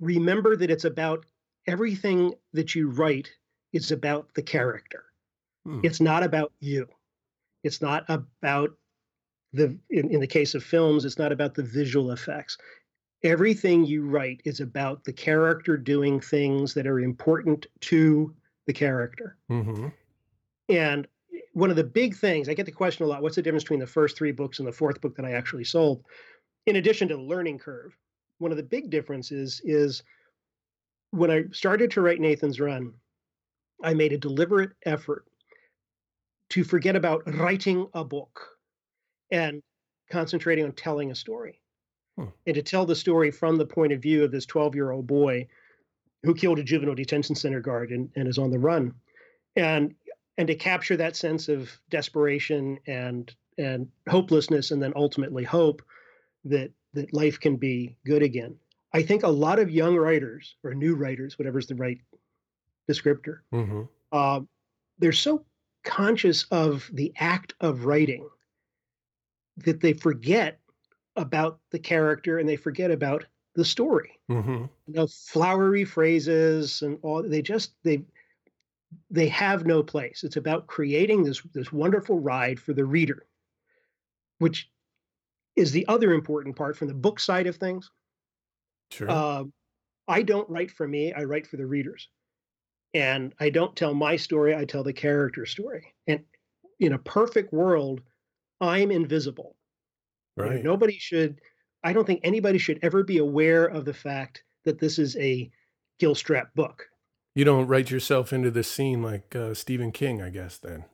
remember 0.00 0.56
that 0.56 0.70
it's 0.70 0.84
about 0.84 1.24
everything 1.66 2.34
that 2.52 2.74
you 2.74 2.90
write 2.90 3.30
is 3.72 3.90
about 3.90 4.32
the 4.34 4.42
character. 4.42 5.04
Hmm. 5.64 5.80
It's 5.82 6.00
not 6.00 6.22
about 6.22 6.52
you. 6.60 6.86
It's 7.62 7.80
not 7.80 8.04
about 8.08 8.76
the 9.54 9.76
in, 9.90 10.10
in 10.10 10.20
the 10.20 10.26
case 10.26 10.54
of 10.54 10.62
films, 10.62 11.04
it's 11.04 11.18
not 11.18 11.32
about 11.32 11.54
the 11.54 11.62
visual 11.62 12.10
effects. 12.10 12.58
Everything 13.22 13.84
you 13.84 14.06
write 14.06 14.42
is 14.44 14.60
about 14.60 15.04
the 15.04 15.12
character 15.12 15.76
doing 15.76 16.20
things 16.20 16.74
that 16.74 16.86
are 16.86 17.00
important 17.00 17.66
to 17.80 18.34
the 18.66 18.72
character. 18.72 19.36
Mm-hmm. 19.50 19.88
And 20.68 21.06
one 21.52 21.70
of 21.70 21.76
the 21.76 21.84
big 21.84 22.14
things, 22.14 22.48
I 22.48 22.54
get 22.54 22.66
the 22.66 22.72
question 22.72 23.04
a 23.04 23.08
lot 23.08 23.22
what's 23.22 23.36
the 23.36 23.42
difference 23.42 23.64
between 23.64 23.80
the 23.80 23.86
first 23.86 24.16
three 24.16 24.32
books 24.32 24.58
and 24.58 24.68
the 24.68 24.72
fourth 24.72 25.00
book 25.00 25.16
that 25.16 25.24
I 25.24 25.32
actually 25.32 25.64
sold? 25.64 26.04
In 26.66 26.76
addition 26.76 27.08
to 27.08 27.16
the 27.16 27.22
learning 27.22 27.58
curve, 27.58 27.96
one 28.38 28.50
of 28.50 28.56
the 28.56 28.62
big 28.62 28.90
differences 28.90 29.60
is 29.64 30.02
when 31.10 31.30
I 31.30 31.44
started 31.52 31.90
to 31.92 32.00
write 32.00 32.20
Nathan's 32.20 32.60
Run, 32.60 32.92
I 33.82 33.94
made 33.94 34.12
a 34.12 34.18
deliberate 34.18 34.72
effort 34.84 35.24
to 36.50 36.64
forget 36.64 36.96
about 36.96 37.22
writing 37.38 37.86
a 37.94 38.04
book 38.04 38.53
and 39.34 39.62
concentrating 40.10 40.64
on 40.64 40.72
telling 40.72 41.10
a 41.10 41.14
story. 41.14 41.60
Hmm. 42.16 42.26
And 42.46 42.54
to 42.54 42.62
tell 42.62 42.86
the 42.86 42.94
story 42.94 43.32
from 43.32 43.56
the 43.56 43.66
point 43.66 43.92
of 43.92 44.00
view 44.00 44.22
of 44.22 44.30
this 44.30 44.46
12 44.46 44.76
year 44.76 44.92
old 44.92 45.08
boy 45.08 45.48
who 46.22 46.34
killed 46.34 46.60
a 46.60 46.62
juvenile 46.62 46.94
detention 46.94 47.34
center 47.34 47.60
guard 47.60 47.90
and, 47.90 48.08
and 48.14 48.28
is 48.28 48.38
on 48.38 48.50
the 48.50 48.58
run. 48.58 48.94
And 49.56 49.94
and 50.38 50.48
to 50.48 50.54
capture 50.54 50.96
that 50.96 51.16
sense 51.16 51.48
of 51.48 51.70
desperation 51.90 52.78
and 52.86 53.34
and 53.58 53.88
hopelessness 54.08 54.70
and 54.70 54.82
then 54.82 54.92
ultimately 54.94 55.44
hope 55.44 55.82
that 56.44 56.70
that 56.92 57.12
life 57.12 57.40
can 57.40 57.56
be 57.56 57.96
good 58.06 58.22
again. 58.22 58.56
I 58.92 59.02
think 59.02 59.24
a 59.24 59.28
lot 59.28 59.58
of 59.58 59.70
young 59.70 59.96
writers 59.96 60.54
or 60.62 60.74
new 60.74 60.94
writers, 60.94 61.36
whatever's 61.36 61.66
the 61.66 61.74
right 61.74 61.98
descriptor, 62.88 63.38
mm-hmm. 63.52 63.82
uh, 64.12 64.40
they're 64.98 65.10
so 65.10 65.44
conscious 65.82 66.44
of 66.52 66.88
the 66.92 67.12
act 67.18 67.54
of 67.60 67.84
writing 67.84 68.28
that 69.58 69.80
they 69.80 69.92
forget 69.92 70.58
about 71.16 71.60
the 71.70 71.78
character 71.78 72.38
and 72.38 72.48
they 72.48 72.56
forget 72.56 72.90
about 72.90 73.24
the 73.54 73.64
story. 73.64 74.18
Mm-hmm. 74.30 74.64
You 74.86 74.94
know, 74.94 75.06
flowery 75.06 75.84
phrases 75.84 76.82
and 76.82 76.98
all 77.02 77.22
they 77.22 77.42
just 77.42 77.74
they 77.84 78.02
they 79.10 79.28
have 79.28 79.66
no 79.66 79.82
place. 79.82 80.24
It's 80.24 80.36
about 80.36 80.66
creating 80.66 81.24
this 81.24 81.40
this 81.52 81.72
wonderful 81.72 82.18
ride 82.18 82.58
for 82.58 82.72
the 82.72 82.84
reader, 82.84 83.26
which 84.38 84.70
is 85.56 85.70
the 85.70 85.86
other 85.86 86.12
important 86.12 86.56
part 86.56 86.76
from 86.76 86.88
the 86.88 86.94
book 86.94 87.20
side 87.20 87.46
of 87.46 87.56
things. 87.56 87.90
Sure. 88.90 89.10
Uh, 89.10 89.44
I 90.06 90.22
don't 90.22 90.48
write 90.50 90.70
for 90.70 90.86
me, 90.86 91.12
I 91.12 91.24
write 91.24 91.46
for 91.46 91.56
the 91.56 91.66
readers. 91.66 92.08
And 92.92 93.34
I 93.40 93.50
don't 93.50 93.74
tell 93.74 93.94
my 93.94 94.16
story, 94.16 94.54
I 94.54 94.64
tell 94.64 94.84
the 94.84 94.92
character 94.92 95.46
story. 95.46 95.94
And 96.06 96.20
in 96.78 96.92
a 96.92 96.98
perfect 96.98 97.52
world, 97.52 98.02
I'm 98.64 98.90
invisible. 98.90 99.56
Right. 100.36 100.52
You 100.52 100.62
know, 100.62 100.70
nobody 100.72 100.98
should, 100.98 101.40
I 101.82 101.92
don't 101.92 102.06
think 102.06 102.20
anybody 102.24 102.58
should 102.58 102.78
ever 102.82 103.04
be 103.04 103.18
aware 103.18 103.66
of 103.66 103.84
the 103.84 103.94
fact 103.94 104.44
that 104.64 104.78
this 104.78 104.98
is 104.98 105.16
a 105.16 105.50
Gilstrap 106.00 106.54
book. 106.54 106.88
You 107.34 107.44
don't 107.44 107.66
write 107.66 107.90
yourself 107.90 108.32
into 108.32 108.50
the 108.50 108.62
scene 108.62 109.02
like 109.02 109.34
uh, 109.34 109.54
Stephen 109.54 109.92
King, 109.92 110.22
I 110.22 110.30
guess, 110.30 110.58
then 110.58 110.84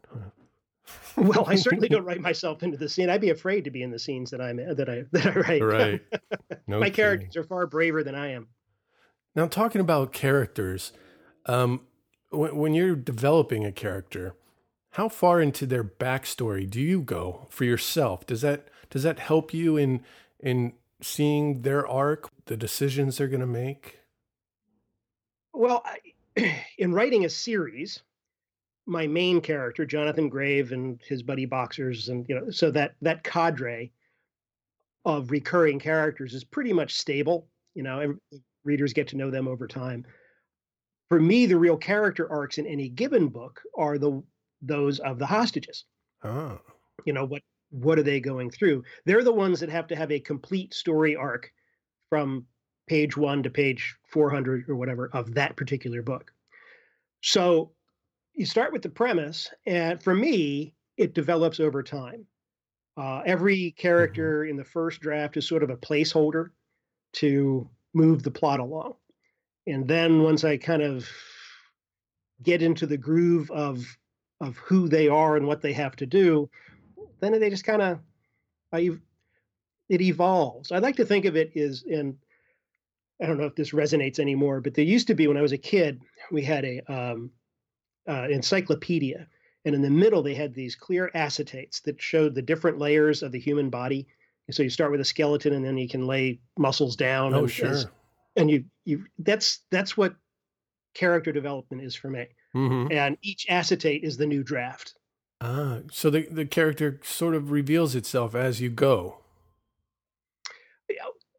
well, 1.16 1.44
I 1.46 1.54
certainly 1.54 1.88
don't 1.90 2.04
write 2.04 2.20
myself 2.20 2.62
into 2.62 2.76
the 2.76 2.88
scene. 2.88 3.10
I'd 3.10 3.20
be 3.20 3.30
afraid 3.30 3.64
to 3.64 3.70
be 3.70 3.82
in 3.82 3.90
the 3.90 3.98
scenes 3.98 4.30
that 4.30 4.40
I'm 4.40 4.56
that 4.56 4.88
I 4.88 5.04
that 5.12 5.26
I 5.26 5.40
write. 5.40 5.62
Right. 5.62 6.00
No 6.66 6.78
My 6.78 6.86
kidding. 6.86 6.94
characters 6.94 7.36
are 7.36 7.42
far 7.42 7.66
braver 7.66 8.04
than 8.04 8.14
I 8.14 8.32
am. 8.32 8.46
Now, 9.34 9.46
talking 9.46 9.80
about 9.80 10.12
characters, 10.12 10.92
um, 11.46 11.80
when, 12.30 12.56
when 12.56 12.74
you're 12.74 12.94
developing 12.94 13.64
a 13.64 13.72
character, 13.72 14.34
how 14.90 15.09
far 15.09 15.40
into 15.40 15.66
their 15.66 15.85
backstory 15.85 16.68
do 16.68 16.80
you 16.80 17.00
go 17.00 17.47
for 17.50 17.64
yourself? 17.64 18.26
Does 18.26 18.40
that 18.40 18.68
does 18.90 19.02
that 19.04 19.18
help 19.18 19.54
you 19.54 19.76
in 19.76 20.02
in 20.40 20.73
seeing 21.00 21.62
their 21.62 21.87
arc, 21.87 22.30
the 22.47 22.56
decisions 22.56 23.16
they're 23.16 23.28
going 23.28 23.40
to 23.40 23.47
make? 23.47 24.00
Well, 25.52 25.85
I, 25.85 26.54
in 26.78 26.92
writing 26.92 27.25
a 27.25 27.30
series, 27.30 28.02
my 28.87 29.06
main 29.06 29.40
character, 29.40 29.87
Jonathan 29.87 30.28
Grave, 30.28 30.73
and 30.73 31.00
his 31.06 31.23
buddy 31.23 31.47
boxers, 31.47 32.09
and 32.09 32.26
you 32.28 32.35
know, 32.35 32.50
so 32.50 32.70
that 32.73 32.94
that 33.02 33.23
cadre 33.23 33.92
of 35.04 35.30
recurring 35.30 35.78
characters 35.78 36.35
is 36.35 36.44
pretty 36.44 36.73
much 36.73 36.94
stable. 36.94 37.49
You 37.75 37.85
know, 37.85 38.16
readers 38.64 38.92
get 38.92 39.09
to 39.09 39.16
know 39.16 39.30
them 39.30 39.47
over 39.47 39.68
time. 39.68 40.04
For 41.09 41.20
me, 41.20 41.47
the 41.47 41.56
real 41.56 41.76
character 41.76 42.30
arcs 42.30 42.59
in 42.59 42.66
any 42.66 42.88
given 42.88 43.28
book 43.28 43.62
are 43.76 43.99
the 43.99 44.23
those 44.62 44.99
of 45.00 45.19
the 45.19 45.26
hostages. 45.26 45.85
Oh. 46.23 46.59
You 47.05 47.12
know 47.12 47.25
what 47.25 47.43
what 47.71 47.99
are 47.99 48.02
they 48.02 48.21
going 48.21 48.50
through? 48.50 48.85
They're 49.05 49.25
the 49.25 49.33
ones 49.33 49.61
that 49.61 49.71
have 49.71 49.87
to 49.88 49.97
have 49.97 50.11
a 50.11 50.21
complete 50.21 50.75
story 50.75 51.14
arc 51.14 51.52
from 52.09 52.47
page 52.88 53.17
one 53.17 53.45
to 53.45 53.50
page 53.50 53.95
400 54.09 54.69
or 54.69 54.75
whatever 54.75 55.09
of 55.12 55.35
that 55.35 55.57
particular 55.57 56.02
book. 56.02 56.33
So 57.23 57.71
you 58.35 58.47
start 58.47 58.73
with 58.73 58.83
the 58.83 58.88
premise, 58.88 59.49
and 59.67 60.02
for 60.02 60.14
me, 60.14 60.75
it 60.97 61.14
develops 61.14 61.61
over 61.61 61.83
time. 61.83 62.26
Uh, 62.97 63.23
every 63.25 63.57
mm-hmm. 63.57 63.81
character 63.81 64.45
in 64.45 64.57
the 64.57 64.64
first 64.64 65.00
draft 65.00 65.37
is 65.37 65.47
sort 65.47 65.62
of 65.62 65.71
a 65.71 65.76
placeholder 65.76 66.50
to 67.12 67.69
move 67.95 68.23
the 68.23 68.31
plot 68.31 68.61
along. 68.61 68.95
And 69.67 69.87
then 69.87 70.23
once 70.23 70.43
I 70.45 70.57
kind 70.57 70.83
of 70.83 71.09
get 72.43 72.62
into 72.62 72.87
the 72.87 72.97
groove 72.97 73.50
of 73.50 73.85
of 74.40 74.56
who 74.59 74.88
they 74.88 75.09
are 75.09 75.37
and 75.37 75.47
what 75.47 75.61
they 75.61 75.73
have 75.73 75.97
to 75.97 76.06
do, 76.06 76.49
then 77.20 77.38
they 77.38 77.50
just 77.50 77.64
kind 77.64 77.82
of 77.82 78.00
it 78.73 80.00
evolves. 80.00 80.73
I 80.73 80.78
like 80.78 80.97
to 80.97 81.04
think 81.04 81.25
of 81.25 81.37
it 81.37 81.56
as 81.56 81.82
in 81.82 82.16
I 83.23 83.26
don't 83.26 83.38
know 83.38 83.47
if 83.47 83.54
this 83.54 83.73
resonates 83.73 84.18
anymore, 84.18 84.61
but 84.61 84.75
there 84.75 84.85
used 84.85 85.09
to 85.09 85.14
be 85.14 85.26
when 85.26 85.37
I 85.37 85.42
was 85.42 85.52
a 85.52 85.59
kid, 85.59 86.00
we 86.30 86.42
had 86.42 86.64
a 86.64 86.80
um, 86.90 87.30
uh, 88.09 88.28
encyclopedia. 88.30 89.26
And 89.66 89.75
in 89.75 89.82
the 89.82 89.90
middle, 89.90 90.23
they 90.23 90.35
had 90.35 90.54
these 90.54 90.75
clear 90.75 91.11
acetates 91.14 91.82
that 91.82 92.00
showed 92.00 92.35
the 92.35 92.40
different 92.40 92.78
layers 92.78 93.23
of 93.23 93.30
the 93.30 93.38
human 93.38 93.68
body. 93.68 94.06
And 94.47 94.54
so 94.54 94.62
you 94.62 94.70
start 94.70 94.90
with 94.90 95.02
a 95.02 95.04
skeleton, 95.04 95.52
and 95.52 95.62
then 95.62 95.76
you 95.76 95.88
can 95.88 96.06
lay 96.06 96.40
muscles 96.56 96.97
down. 96.97 97.35
Oh, 97.35 97.40
and, 97.40 97.50
sure. 97.50 97.76
and 98.37 98.50
you 98.50 98.64
you 98.87 99.04
that's 99.18 99.61
that's 99.70 99.99
what 99.99 100.14
character 100.94 101.30
development 101.30 101.82
is 101.82 101.94
for 101.94 102.09
me. 102.09 102.26
Mm-hmm. 102.54 102.92
And 102.92 103.16
each 103.23 103.47
acetate 103.49 104.02
is 104.02 104.16
the 104.16 104.26
new 104.26 104.42
draft. 104.42 104.95
Ah, 105.40 105.78
so 105.90 106.11
the 106.11 106.26
the 106.30 106.45
character 106.45 107.00
sort 107.02 107.35
of 107.35 107.50
reveals 107.50 107.95
itself 107.95 108.35
as 108.35 108.61
you 108.61 108.69
go. 108.69 109.19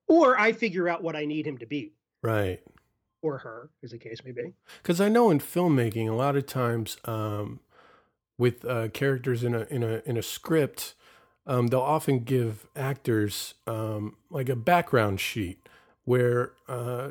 Or 0.07 0.37
I 0.37 0.51
figure 0.51 0.89
out 0.89 1.03
what 1.03 1.15
I 1.15 1.25
need 1.25 1.47
him 1.47 1.57
to 1.59 1.65
be. 1.65 1.93
Right 2.21 2.61
or 3.21 3.39
her, 3.39 3.69
as 3.83 3.91
the 3.91 3.97
case 3.97 4.23
may 4.23 4.31
be. 4.31 4.53
Because 4.81 4.99
I 4.99 5.09
know 5.09 5.29
in 5.29 5.39
filmmaking, 5.39 6.09
a 6.09 6.13
lot 6.13 6.35
of 6.35 6.45
times 6.45 6.97
um, 7.05 7.59
with 8.37 8.65
uh, 8.65 8.89
characters 8.89 9.43
in 9.43 9.53
a 9.53 9.61
in 9.69 9.83
a 9.83 10.01
in 10.05 10.17
a 10.17 10.23
script, 10.23 10.95
um, 11.45 11.67
they'll 11.67 11.79
often 11.79 12.19
give 12.19 12.67
actors 12.75 13.53
um, 13.67 14.17
like 14.29 14.49
a 14.49 14.55
background 14.55 15.19
sheet 15.19 15.67
where 16.03 16.53
uh, 16.67 17.09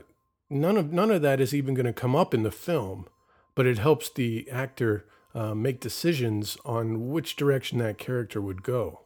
none 0.49 0.77
of 0.77 0.93
none 0.93 1.11
of 1.11 1.23
that 1.23 1.41
is 1.41 1.55
even 1.55 1.75
going 1.75 1.87
to 1.87 1.93
come 1.93 2.17
up 2.17 2.35
in 2.35 2.43
the 2.43 2.51
film, 2.51 3.07
but 3.55 3.67
it 3.67 3.79
helps 3.79 4.11
the 4.11 4.49
actor 4.51 5.07
uh, 5.35 5.55
make 5.55 5.81
decisions 5.81 6.57
on 6.65 7.11
which 7.11 7.37
direction 7.37 7.79
that 7.79 7.99
character 7.99 8.41
would 8.41 8.63
go. 8.63 9.01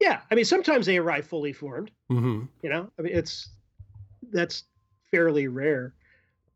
Yeah, 0.00 0.20
I 0.30 0.34
mean, 0.34 0.44
sometimes 0.44 0.86
they 0.86 0.96
arrive 0.96 1.26
fully 1.26 1.52
formed. 1.52 1.90
Mm-hmm. 2.10 2.46
You 2.62 2.70
know, 2.70 2.90
I 2.98 3.02
mean, 3.02 3.14
it's 3.14 3.50
that's 4.32 4.64
fairly 5.10 5.46
rare. 5.48 5.94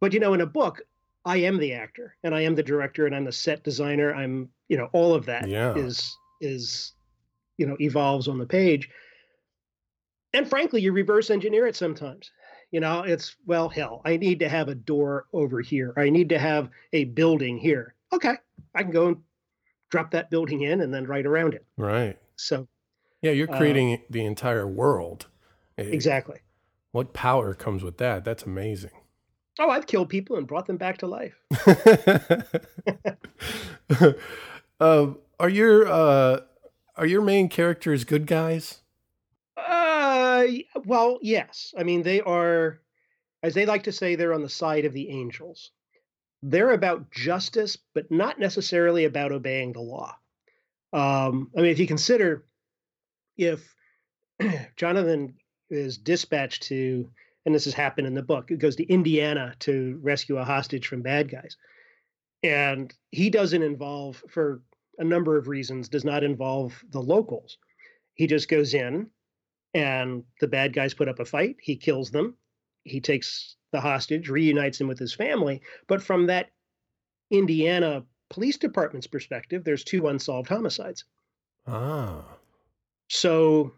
But 0.00 0.12
you 0.12 0.20
know, 0.20 0.34
in 0.34 0.40
a 0.40 0.46
book, 0.46 0.80
I 1.24 1.38
am 1.38 1.58
the 1.58 1.74
actor 1.74 2.16
and 2.22 2.34
I 2.34 2.42
am 2.42 2.54
the 2.54 2.62
director 2.62 3.06
and 3.06 3.14
I'm 3.14 3.24
the 3.24 3.32
set 3.32 3.62
designer. 3.64 4.14
I'm, 4.14 4.48
you 4.68 4.76
know, 4.76 4.88
all 4.92 5.14
of 5.14 5.26
that 5.26 5.48
yeah. 5.48 5.74
is 5.74 6.16
is 6.40 6.94
you 7.56 7.66
know, 7.66 7.76
evolves 7.80 8.28
on 8.28 8.38
the 8.38 8.46
page. 8.46 8.88
And 10.32 10.48
frankly, 10.48 10.80
you 10.80 10.92
reverse 10.92 11.30
engineer 11.30 11.66
it 11.66 11.76
sometimes. 11.76 12.30
You 12.74 12.80
know, 12.80 13.02
it's 13.02 13.36
well, 13.46 13.68
hell, 13.68 14.02
I 14.04 14.16
need 14.16 14.40
to 14.40 14.48
have 14.48 14.68
a 14.68 14.74
door 14.74 15.26
over 15.32 15.60
here. 15.60 15.94
I 15.96 16.10
need 16.10 16.28
to 16.30 16.40
have 16.40 16.70
a 16.92 17.04
building 17.04 17.56
here. 17.56 17.94
Okay, 18.12 18.34
I 18.74 18.82
can 18.82 18.90
go 18.90 19.06
and 19.06 19.18
drop 19.90 20.10
that 20.10 20.28
building 20.28 20.62
in 20.62 20.80
and 20.80 20.92
then 20.92 21.06
right 21.06 21.24
around 21.24 21.54
it. 21.54 21.64
Right. 21.76 22.18
So, 22.34 22.66
yeah, 23.22 23.30
you're 23.30 23.48
uh, 23.48 23.56
creating 23.56 23.94
uh, 23.94 23.98
the 24.10 24.24
entire 24.24 24.66
world. 24.66 25.26
Exactly. 25.78 26.40
What 26.90 27.12
power 27.12 27.54
comes 27.54 27.84
with 27.84 27.98
that? 27.98 28.24
That's 28.24 28.42
amazing. 28.42 28.90
Oh, 29.60 29.70
I've 29.70 29.86
killed 29.86 30.08
people 30.08 30.36
and 30.36 30.44
brought 30.44 30.66
them 30.66 30.76
back 30.76 30.98
to 30.98 31.06
life. 31.06 31.36
uh, 34.80 35.06
are 35.38 35.48
your 35.48 35.86
uh, 35.86 36.40
are 36.96 37.06
your 37.06 37.22
main 37.22 37.48
characters 37.48 38.02
good 38.02 38.26
guys? 38.26 38.80
Well, 40.84 41.18
yes. 41.22 41.74
I 41.76 41.82
mean, 41.82 42.02
they 42.02 42.20
are, 42.20 42.80
as 43.42 43.54
they 43.54 43.66
like 43.66 43.84
to 43.84 43.92
say, 43.92 44.14
they're 44.14 44.34
on 44.34 44.42
the 44.42 44.48
side 44.48 44.84
of 44.84 44.92
the 44.92 45.10
angels. 45.10 45.70
They're 46.42 46.72
about 46.72 47.10
justice, 47.10 47.78
but 47.94 48.10
not 48.10 48.38
necessarily 48.38 49.04
about 49.04 49.32
obeying 49.32 49.72
the 49.72 49.80
law. 49.80 50.16
Um, 50.92 51.50
I 51.56 51.62
mean, 51.62 51.70
if 51.70 51.78
you 51.78 51.86
consider 51.86 52.46
if 53.36 53.74
Jonathan 54.76 55.34
is 55.70 55.98
dispatched 55.98 56.64
to 56.64 57.08
and 57.46 57.54
this 57.54 57.64
has 57.64 57.74
happened 57.74 58.06
in 58.06 58.14
the 58.14 58.22
book. 58.22 58.50
It 58.50 58.58
goes 58.58 58.76
to 58.76 58.86
Indiana 58.86 59.54
to 59.60 59.98
rescue 60.02 60.38
a 60.38 60.44
hostage 60.44 60.86
from 60.86 61.02
bad 61.02 61.30
guys. 61.30 61.56
And 62.42 62.92
he 63.10 63.30
doesn't 63.30 63.62
involve, 63.62 64.22
for 64.28 64.62
a 64.98 65.04
number 65.04 65.36
of 65.36 65.48
reasons, 65.48 65.88
does 65.88 66.04
not 66.04 66.24
involve 66.24 66.82
the 66.90 67.00
locals. 67.00 67.58
He 68.14 68.26
just 68.26 68.48
goes 68.48 68.74
in 68.74 69.08
and 69.74 70.22
the 70.40 70.46
bad 70.48 70.72
guys 70.72 70.94
put 70.94 71.08
up 71.08 71.18
a 71.18 71.24
fight. 71.24 71.56
He 71.60 71.76
kills 71.76 72.10
them. 72.10 72.36
He 72.84 73.00
takes 73.00 73.56
the 73.72 73.80
hostage, 73.80 74.28
reunites 74.28 74.80
him 74.80 74.86
with 74.88 74.98
his 74.98 75.12
family. 75.14 75.60
But 75.88 76.02
from 76.02 76.26
that 76.26 76.50
Indiana 77.30 78.04
police 78.30 78.56
department's 78.56 79.06
perspective, 79.06 79.64
there's 79.64 79.84
two 79.84 80.06
unsolved 80.08 80.48
homicides. 80.48 81.04
Ah. 81.66 82.24
So, 83.08 83.72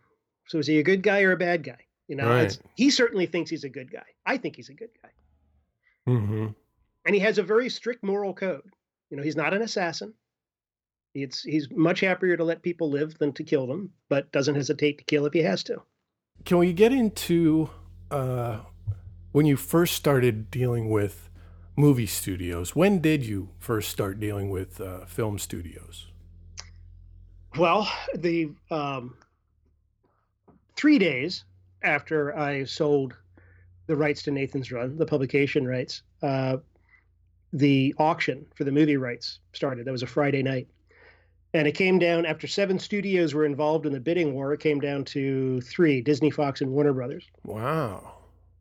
so 0.47 0.59
is 0.59 0.67
he 0.67 0.79
a 0.79 0.83
good 0.83 1.03
guy 1.03 1.23
or 1.23 1.33
a 1.33 1.37
bad 1.37 1.63
guy? 1.65 1.79
You 2.09 2.17
know, 2.17 2.29
Right. 2.29 2.59
he 2.77 2.91
certainly 2.91 3.27
thinks 3.27 3.51
he's 3.51 3.65
a 3.65 3.69
good 3.69 3.91
guy. 3.91 4.05
I 4.25 4.37
think 4.37 4.57
he's 4.57 4.69
a 4.69 4.75
good 4.75 4.91
guy, 5.03 5.11
Mm-hmm. 6.13 6.47
and 7.05 7.15
he 7.15 7.21
has 7.21 7.39
a 7.39 7.43
very 7.43 7.69
strict 7.69 8.05
moral 8.05 8.33
code. 8.33 8.63
You 9.11 9.17
know, 9.17 9.23
he's 9.25 9.35
not 9.37 9.55
an 9.55 9.63
assassin. 9.63 10.15
It's 11.23 11.43
he's 11.43 11.69
much 11.71 12.01
happier 12.01 12.37
to 12.37 12.45
let 12.45 12.63
people 12.63 12.91
live 12.91 13.17
than 13.19 13.33
to 13.35 13.45
kill 13.45 13.67
them, 13.67 13.91
but 14.09 14.31
doesn't 14.33 14.55
hesitate 14.55 14.99
to 14.99 15.05
kill 15.05 15.27
if 15.27 15.33
he 15.33 15.43
has 15.43 15.65
to. 15.65 15.83
Can 16.45 16.59
we 16.59 16.73
get 16.73 16.93
into 16.93 17.71
uh, 18.11 18.59
when 19.33 19.47
you 19.47 19.57
first 19.57 19.95
started 19.95 20.51
dealing 20.51 20.91
with 20.91 21.31
movie 21.75 22.07
studios? 22.07 22.77
When 22.77 23.01
did 23.01 23.25
you 23.25 23.49
first 23.59 23.91
start 23.91 24.21
dealing 24.21 24.51
with 24.51 24.81
uh, 24.81 25.07
film 25.07 25.39
studios? 25.39 26.09
Well, 27.57 27.91
the 28.15 28.51
um, 28.71 29.15
three 30.77 30.99
days 30.99 31.45
after 31.83 32.37
I 32.37 32.65
sold 32.65 33.15
the 33.87 33.97
rights 33.97 34.23
to 34.25 34.31
Nathan's 34.31 34.71
Run, 34.71 34.99
the 34.99 35.07
publication 35.07 35.67
rights, 35.67 36.03
uh, 36.23 36.59
the 37.53 37.95
auction 37.99 38.45
for 38.55 38.65
the 38.65 38.73
movie 38.73 38.97
rights 38.99 39.39
started. 39.55 39.87
That 39.87 39.93
was 39.93 40.03
a 40.03 40.07
Friday 40.07 40.43
night. 40.43 40.69
And 41.57 41.67
it 41.67 41.73
came 41.73 41.99
down 41.99 42.27
after 42.27 42.47
seven 42.47 42.79
studios 42.79 43.33
were 43.33 43.47
involved 43.47 43.87
in 43.87 43.93
the 43.95 43.99
bidding 43.99 44.35
war. 44.35 44.53
It 44.53 44.61
came 44.61 44.79
down 44.79 45.07
to 45.07 45.63
three 45.63 46.03
Disney, 46.03 46.31
Fox, 46.31 46.61
and 46.61 46.71
Warner 46.71 46.93
Brothers. 46.93 47.25
Wow. 47.45 48.13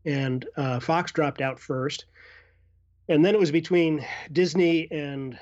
And 0.05 0.45
uh, 0.55 0.79
Fox 0.79 1.11
dropped 1.11 1.41
out 1.41 1.59
first. 1.59 2.05
And 3.09 3.25
then 3.25 3.35
it 3.35 3.39
was 3.39 3.51
between 3.51 4.05
Disney 4.31 4.89
and 4.91 5.37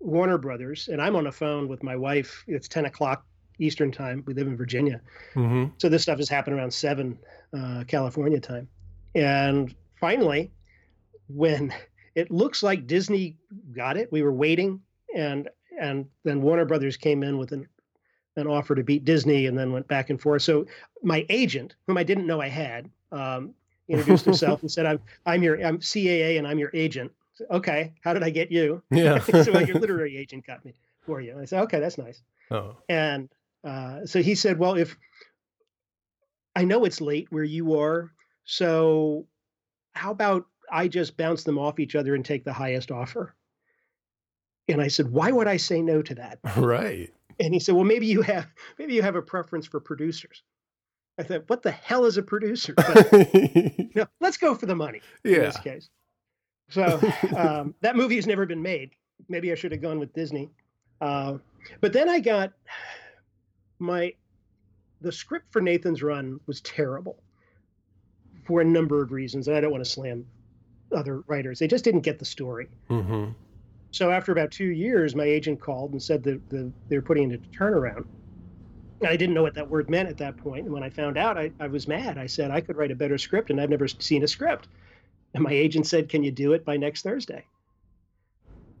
Warner 0.00 0.36
Brothers. 0.36 0.88
And 0.88 1.00
I'm 1.00 1.16
on 1.16 1.24
the 1.24 1.32
phone 1.32 1.66
with 1.66 1.82
my 1.82 1.96
wife. 1.96 2.44
It's 2.46 2.68
10 2.68 2.84
o'clock 2.84 3.24
Eastern 3.58 3.90
time. 3.90 4.22
We 4.26 4.34
live 4.34 4.46
in 4.46 4.58
Virginia. 4.58 5.00
Mm-hmm. 5.34 5.72
So 5.78 5.88
this 5.88 6.02
stuff 6.02 6.18
has 6.18 6.28
happened 6.28 6.58
around 6.58 6.74
seven 6.74 7.18
uh, 7.58 7.84
California 7.86 8.38
time. 8.38 8.68
And 9.14 9.74
finally, 9.98 10.50
when 11.30 11.72
it 12.14 12.30
looks 12.30 12.62
like 12.62 12.86
Disney 12.86 13.38
got 13.72 13.96
it, 13.96 14.12
we 14.12 14.22
were 14.22 14.34
waiting, 14.34 14.82
and 15.16 15.48
and 15.78 16.06
then 16.24 16.42
Warner 16.42 16.64
Brothers 16.64 16.96
came 16.96 17.22
in 17.22 17.38
with 17.38 17.52
an 17.52 17.66
an 18.36 18.46
offer 18.46 18.74
to 18.74 18.84
beat 18.84 19.04
Disney, 19.04 19.46
and 19.46 19.58
then 19.58 19.72
went 19.72 19.88
back 19.88 20.10
and 20.10 20.20
forth. 20.20 20.42
So 20.42 20.66
my 21.02 21.26
agent, 21.28 21.74
whom 21.86 21.96
I 21.96 22.04
didn't 22.04 22.26
know 22.26 22.40
I 22.40 22.48
had, 22.48 22.88
um, 23.10 23.54
introduced 23.88 24.24
himself 24.24 24.62
and 24.62 24.70
said, 24.70 24.86
"I'm 24.86 25.00
I'm 25.26 25.42
your 25.42 25.64
I'm 25.64 25.78
CAA, 25.78 26.38
and 26.38 26.46
I'm 26.46 26.58
your 26.58 26.70
agent." 26.74 27.12
Said, 27.34 27.46
okay, 27.50 27.92
how 28.00 28.14
did 28.14 28.22
I 28.24 28.30
get 28.30 28.50
you? 28.50 28.82
Yeah. 28.90 29.18
so 29.22 29.52
well, 29.52 29.66
your 29.66 29.78
literary 29.78 30.16
agent 30.16 30.46
got 30.46 30.64
me 30.64 30.74
for 31.06 31.20
you. 31.20 31.32
And 31.32 31.40
I 31.40 31.44
said, 31.44 31.62
okay, 31.62 31.78
that's 31.78 31.96
nice. 31.96 32.20
oh. 32.50 32.76
And 32.88 33.28
uh, 33.64 34.06
so 34.06 34.22
he 34.22 34.34
said, 34.34 34.58
Well, 34.58 34.76
if 34.76 34.96
I 36.54 36.64
know 36.64 36.84
it's 36.84 37.00
late 37.00 37.28
where 37.30 37.44
you 37.44 37.78
are, 37.78 38.10
so 38.44 39.26
how 39.92 40.10
about 40.10 40.46
I 40.70 40.88
just 40.88 41.16
bounce 41.16 41.44
them 41.44 41.58
off 41.58 41.78
each 41.78 41.94
other 41.94 42.14
and 42.14 42.24
take 42.24 42.44
the 42.44 42.52
highest 42.52 42.90
offer? 42.90 43.34
And 44.68 44.80
I 44.80 44.88
said, 44.88 45.10
Why 45.10 45.30
would 45.30 45.48
I 45.48 45.56
say 45.56 45.82
no 45.82 46.02
to 46.02 46.14
that? 46.16 46.38
Right. 46.56 47.12
And 47.40 47.54
he 47.54 47.60
said, 47.60 47.74
Well, 47.74 47.84
maybe 47.84 48.06
you 48.06 48.22
have 48.22 48.48
maybe 48.78 48.94
you 48.94 49.02
have 49.02 49.16
a 49.16 49.22
preference 49.22 49.66
for 49.66 49.80
producers. 49.80 50.42
I 51.18 51.24
thought, 51.24 51.48
what 51.48 51.62
the 51.62 51.72
hell 51.72 52.04
is 52.04 52.16
a 52.16 52.22
producer? 52.22 52.74
But, 52.76 53.12
no, 53.94 54.06
let's 54.20 54.36
go 54.36 54.54
for 54.54 54.66
the 54.66 54.76
money 54.76 55.00
in 55.24 55.32
this 55.32 55.58
case. 55.58 55.88
So 56.70 57.00
um, 57.36 57.74
that 57.80 57.96
movie 57.96 58.16
has 58.16 58.26
never 58.26 58.46
been 58.46 58.62
made. 58.62 58.90
Maybe 59.28 59.50
I 59.50 59.56
should 59.56 59.72
have 59.72 59.80
gone 59.80 59.98
with 59.98 60.12
Disney. 60.12 60.50
Uh, 61.00 61.38
but 61.80 61.92
then 61.92 62.08
I 62.08 62.20
got 62.20 62.52
my 63.78 64.12
the 65.00 65.12
script 65.12 65.52
for 65.52 65.60
Nathan's 65.60 66.02
Run 66.02 66.40
was 66.46 66.60
terrible 66.60 67.22
for 68.46 68.60
a 68.60 68.64
number 68.64 69.02
of 69.02 69.12
reasons, 69.12 69.48
and 69.48 69.56
I 69.56 69.60
don't 69.60 69.70
want 69.70 69.84
to 69.84 69.90
slam 69.90 70.26
other 70.92 71.20
writers. 71.26 71.58
They 71.58 71.68
just 71.68 71.84
didn't 71.84 72.00
get 72.00 72.18
the 72.18 72.24
story. 72.24 72.68
Mm-hmm. 72.90 73.32
So 73.90 74.10
after 74.10 74.32
about 74.32 74.50
two 74.50 74.66
years, 74.66 75.14
my 75.14 75.24
agent 75.24 75.60
called 75.60 75.92
and 75.92 76.02
said 76.02 76.22
that 76.24 76.48
the, 76.50 76.72
they 76.88 76.96
were 76.96 77.02
putting 77.02 77.30
it 77.30 77.34
into 77.34 77.48
turnaround. 77.58 78.04
I 79.06 79.16
didn't 79.16 79.34
know 79.34 79.42
what 79.42 79.54
that 79.54 79.70
word 79.70 79.88
meant 79.88 80.08
at 80.08 80.18
that 80.18 80.36
point. 80.36 80.64
And 80.64 80.74
when 80.74 80.82
I 80.82 80.90
found 80.90 81.16
out, 81.16 81.38
I, 81.38 81.52
I 81.60 81.68
was 81.68 81.86
mad. 81.86 82.18
I 82.18 82.26
said, 82.26 82.50
I 82.50 82.60
could 82.60 82.76
write 82.76 82.90
a 82.90 82.96
better 82.96 83.16
script, 83.16 83.50
and 83.50 83.60
I've 83.60 83.70
never 83.70 83.86
seen 83.86 84.24
a 84.24 84.28
script. 84.28 84.68
And 85.34 85.44
my 85.44 85.52
agent 85.52 85.86
said, 85.86 86.08
Can 86.08 86.22
you 86.22 86.32
do 86.32 86.52
it 86.52 86.64
by 86.64 86.76
next 86.76 87.02
Thursday? 87.02 87.44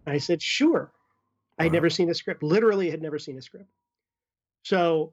I 0.06 0.18
said, 0.18 0.42
Sure. 0.42 0.90
I'd 1.58 1.72
never 1.72 1.90
seen 1.90 2.08
a 2.10 2.14
script, 2.14 2.42
literally, 2.42 2.90
had 2.90 3.02
never 3.02 3.18
seen 3.18 3.36
a 3.36 3.42
script. 3.42 3.68
So 4.62 5.12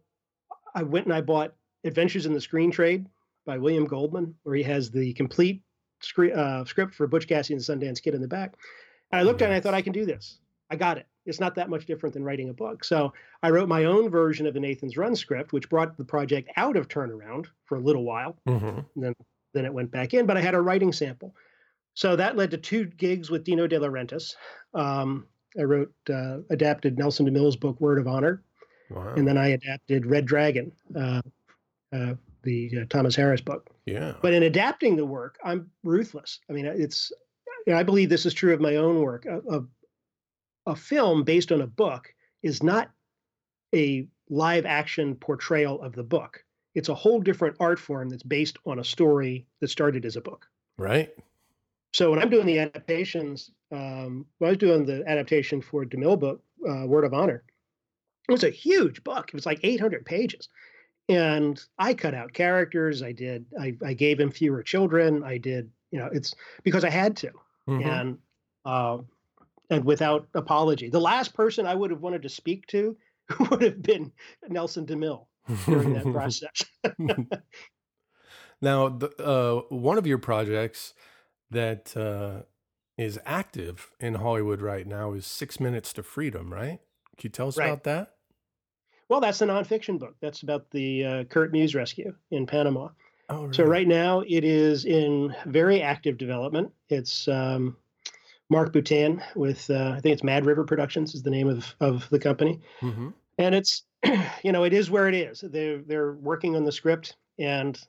I 0.76 0.84
went 0.84 1.06
and 1.06 1.14
I 1.14 1.22
bought 1.22 1.56
Adventures 1.84 2.26
in 2.26 2.34
the 2.34 2.42
Screen 2.42 2.72
Trade 2.72 3.06
by 3.46 3.58
William 3.58 3.86
Goldman, 3.86 4.36
where 4.44 4.56
he 4.56 4.64
has 4.64 4.92
the 4.92 5.14
complete 5.14 5.64
screen, 6.02 6.34
uh, 6.34 6.66
script 6.66 6.94
for 6.94 7.08
Butch 7.08 7.28
Cassidy 7.28 7.56
and 7.56 7.64
the 7.64 7.88
Sundance 7.88 8.02
Kid 8.02 8.14
in 8.14 8.22
the 8.22 8.28
back. 8.28 8.56
And 9.16 9.22
I 9.22 9.24
looked 9.24 9.42
at 9.42 9.46
it 9.46 9.54
and 9.54 9.56
I 9.56 9.60
thought, 9.62 9.74
I 9.74 9.82
can 9.82 9.94
do 9.94 10.06
this. 10.06 10.40
I 10.70 10.76
got 10.76 10.98
it. 10.98 11.08
It's 11.26 11.40
not 11.40 11.56
that 11.56 11.70
much 11.70 11.86
different 11.86 12.14
than 12.14 12.24
writing 12.24 12.50
a 12.50 12.54
book. 12.54 12.84
So 12.84 13.14
I 13.42 13.50
wrote 13.50 13.70
my 13.70 13.86
own 13.86 14.10
version 14.10 14.46
of 14.46 14.54
the 14.54 14.60
Nathan's 14.60 14.98
Run 14.98 15.16
script, 15.16 15.54
which 15.54 15.70
brought 15.70 15.98
the 15.98 16.04
project 16.04 16.50
out 16.58 16.76
of 16.76 16.88
turnaround 16.88 17.46
for 17.64 17.78
a 17.78 17.80
little 17.80 18.04
while. 18.04 18.38
Mm-hmm. 18.48 18.80
Then 19.02 19.14
then 19.54 19.64
it 19.66 19.74
went 19.74 19.90
back 19.90 20.14
in, 20.14 20.26
but 20.26 20.36
I 20.36 20.42
had 20.42 20.54
a 20.54 20.60
writing 20.62 20.92
sample. 20.92 21.34
So 21.94 22.18
that 22.18 22.36
led 22.36 22.52
to 22.52 22.58
two 22.58 22.86
gigs 22.86 23.30
with 23.32 23.46
Dino 23.46 23.68
De 23.68 23.80
Laurentiis. 23.80 24.36
Um, 24.74 25.28
I 25.58 25.62
wrote, 25.64 25.94
uh, 26.10 26.40
adapted 26.50 26.98
Nelson 26.98 27.26
DeMille's 27.26 27.56
book 27.56 27.80
Word 27.80 27.98
of 27.98 28.06
Honor, 28.08 28.44
Wow. 28.90 29.14
and 29.16 29.26
then 29.26 29.38
I 29.38 29.48
adapted 29.50 30.06
Red 30.06 30.26
Dragon, 30.26 30.74
uh, 30.94 31.22
uh, 31.94 32.16
the 32.44 32.82
uh, 32.82 32.86
Thomas 32.90 33.16
Harris 33.16 33.40
book. 33.40 33.70
yeah. 33.86 34.16
But 34.22 34.34
in 34.34 34.44
adapting 34.44 34.98
the 34.98 35.06
work, 35.06 35.40
I'm 35.42 35.72
ruthless. 35.84 36.42
I 36.50 36.54
mean, 36.54 36.66
it's, 36.66 37.14
know, 37.74 37.80
I 37.80 37.84
believe 37.84 38.10
this 38.10 38.26
is 38.26 38.34
true 38.34 38.54
of 38.54 38.62
my 38.62 38.76
own 38.76 39.02
work. 39.02 39.26
A, 39.26 39.40
a, 39.50 39.64
a 40.68 40.76
film 40.76 41.24
based 41.24 41.52
on 41.52 41.62
a 41.62 41.68
book 41.68 42.14
is 42.44 42.62
not 42.62 42.92
a 43.74 44.08
live 44.30 44.66
action 44.66 45.16
portrayal 45.16 45.82
of 45.82 45.94
the 45.94 46.04
book. 46.04 46.44
It's 46.74 46.90
a 46.90 46.96
whole 46.96 47.22
different 47.22 47.58
art 47.60 47.80
form 47.80 48.10
that's 48.10 48.24
based 48.24 48.58
on 48.66 48.80
a 48.80 48.84
story 48.84 49.48
that 49.62 49.70
started 49.70 50.06
as 50.06 50.16
a 50.16 50.22
book. 50.22 50.48
right. 50.78 51.10
So 51.94 52.10
when 52.12 52.20
I'm 52.20 52.30
doing 52.30 52.46
the 52.46 52.60
adaptations, 52.60 53.52
um, 53.72 54.26
when 54.40 54.50
I 54.50 54.52
was 54.52 54.58
doing 54.58 54.86
the 54.86 55.08
adaptation 55.08 55.62
for 55.62 55.86
DeMille 55.86 56.20
book, 56.20 56.44
uh, 56.68 56.86
Word 56.86 57.06
of 57.06 57.14
Honor, 57.14 57.42
it 58.28 58.32
was 58.34 58.44
a 58.44 58.50
huge 58.50 59.02
book. 59.06 59.30
It 59.30 59.34
was 59.34 59.46
like 59.46 59.62
800 59.64 60.06
pages, 60.06 60.50
and 61.08 61.58
I 61.80 61.94
cut 61.94 62.14
out 62.14 62.34
characters. 62.34 63.02
I 63.02 63.14
did. 63.14 63.46
I, 63.58 63.78
I 63.86 63.94
gave 63.94 64.20
him 64.20 64.30
fewer 64.30 64.62
children. 64.62 65.24
I 65.24 65.38
did. 65.38 65.72
You 65.92 66.00
know, 66.00 66.10
it's 66.12 66.36
because 66.64 66.84
I 66.84 66.90
had 66.90 67.16
to, 67.18 67.32
Mhm. 67.68 67.82
and 67.86 68.18
uh, 68.66 68.98
and 69.70 69.84
without 69.86 70.28
apology. 70.34 70.90
The 70.90 71.02
last 71.02 71.34
person 71.34 71.66
I 71.66 71.76
would 71.76 71.92
have 71.92 72.02
wanted 72.02 72.22
to 72.24 72.30
speak 72.30 72.68
to 72.68 72.98
would 73.50 73.62
have 73.62 73.82
been 73.82 74.12
Nelson 74.48 74.86
DeMille 74.86 75.26
during 75.66 75.94
that 75.94 76.04
process. 76.12 76.64
now, 78.62 78.90
the, 78.90 79.10
uh, 79.24 79.62
one 79.76 79.98
of 79.98 80.08
your 80.08 80.18
projects 80.18 80.94
that 81.52 81.96
uh, 81.98 82.44
is 82.98 83.20
active 83.26 83.92
in 84.00 84.16
Hollywood 84.16 84.62
right 84.62 84.86
now 84.88 85.14
is 85.14 85.26
Six 85.26 85.60
Minutes 85.60 85.94
to 85.94 86.04
Freedom, 86.04 86.52
right? 86.54 86.80
Can 87.18 87.24
you 87.24 87.30
tell 87.30 87.48
us 87.48 87.58
Right. 87.58 87.68
about 87.68 87.84
that? 87.84 88.12
well, 89.08 89.22
that's 89.22 89.42
a 89.42 89.46
nonfiction 89.46 90.00
book. 90.00 90.16
That's 90.20 90.42
about 90.42 90.70
the 90.72 91.06
uh, 91.06 91.24
Kurt 91.26 91.52
Muse 91.52 91.76
rescue 91.76 92.16
in 92.32 92.48
Panama. 92.48 92.90
Oh, 93.30 93.52
So 93.52 93.64
right 93.64 93.88
now 93.88 94.22
it 94.22 94.44
is 94.44 94.86
in 94.86 95.36
very 95.46 95.82
active 95.82 96.18
development. 96.18 96.72
It's 96.90 97.28
um, 97.28 97.76
Mark 98.50 98.72
Boutin 98.72 99.22
with 99.36 99.70
uh, 99.70 99.94
I 99.98 100.00
think 100.00 100.14
it's 100.14 100.24
Mad 100.24 100.46
River 100.46 100.64
Productions 100.64 101.16
is 101.16 101.24
the 101.24 101.32
name 101.32 101.48
of 101.50 101.76
of 101.80 102.08
the 102.10 102.20
company, 102.20 102.62
Mm-hmm. 102.82 103.10
and 103.40 103.56
it's 103.56 103.84
you 104.44 104.52
know 104.52 104.64
it 104.64 104.74
is 104.74 104.92
where 104.92 105.08
it 105.08 105.16
is. 105.16 105.42
They're 105.42 105.80
they're 105.82 106.14
working 106.14 106.56
on 106.56 106.64
the 106.66 106.72
script, 106.72 107.16
and 107.40 107.80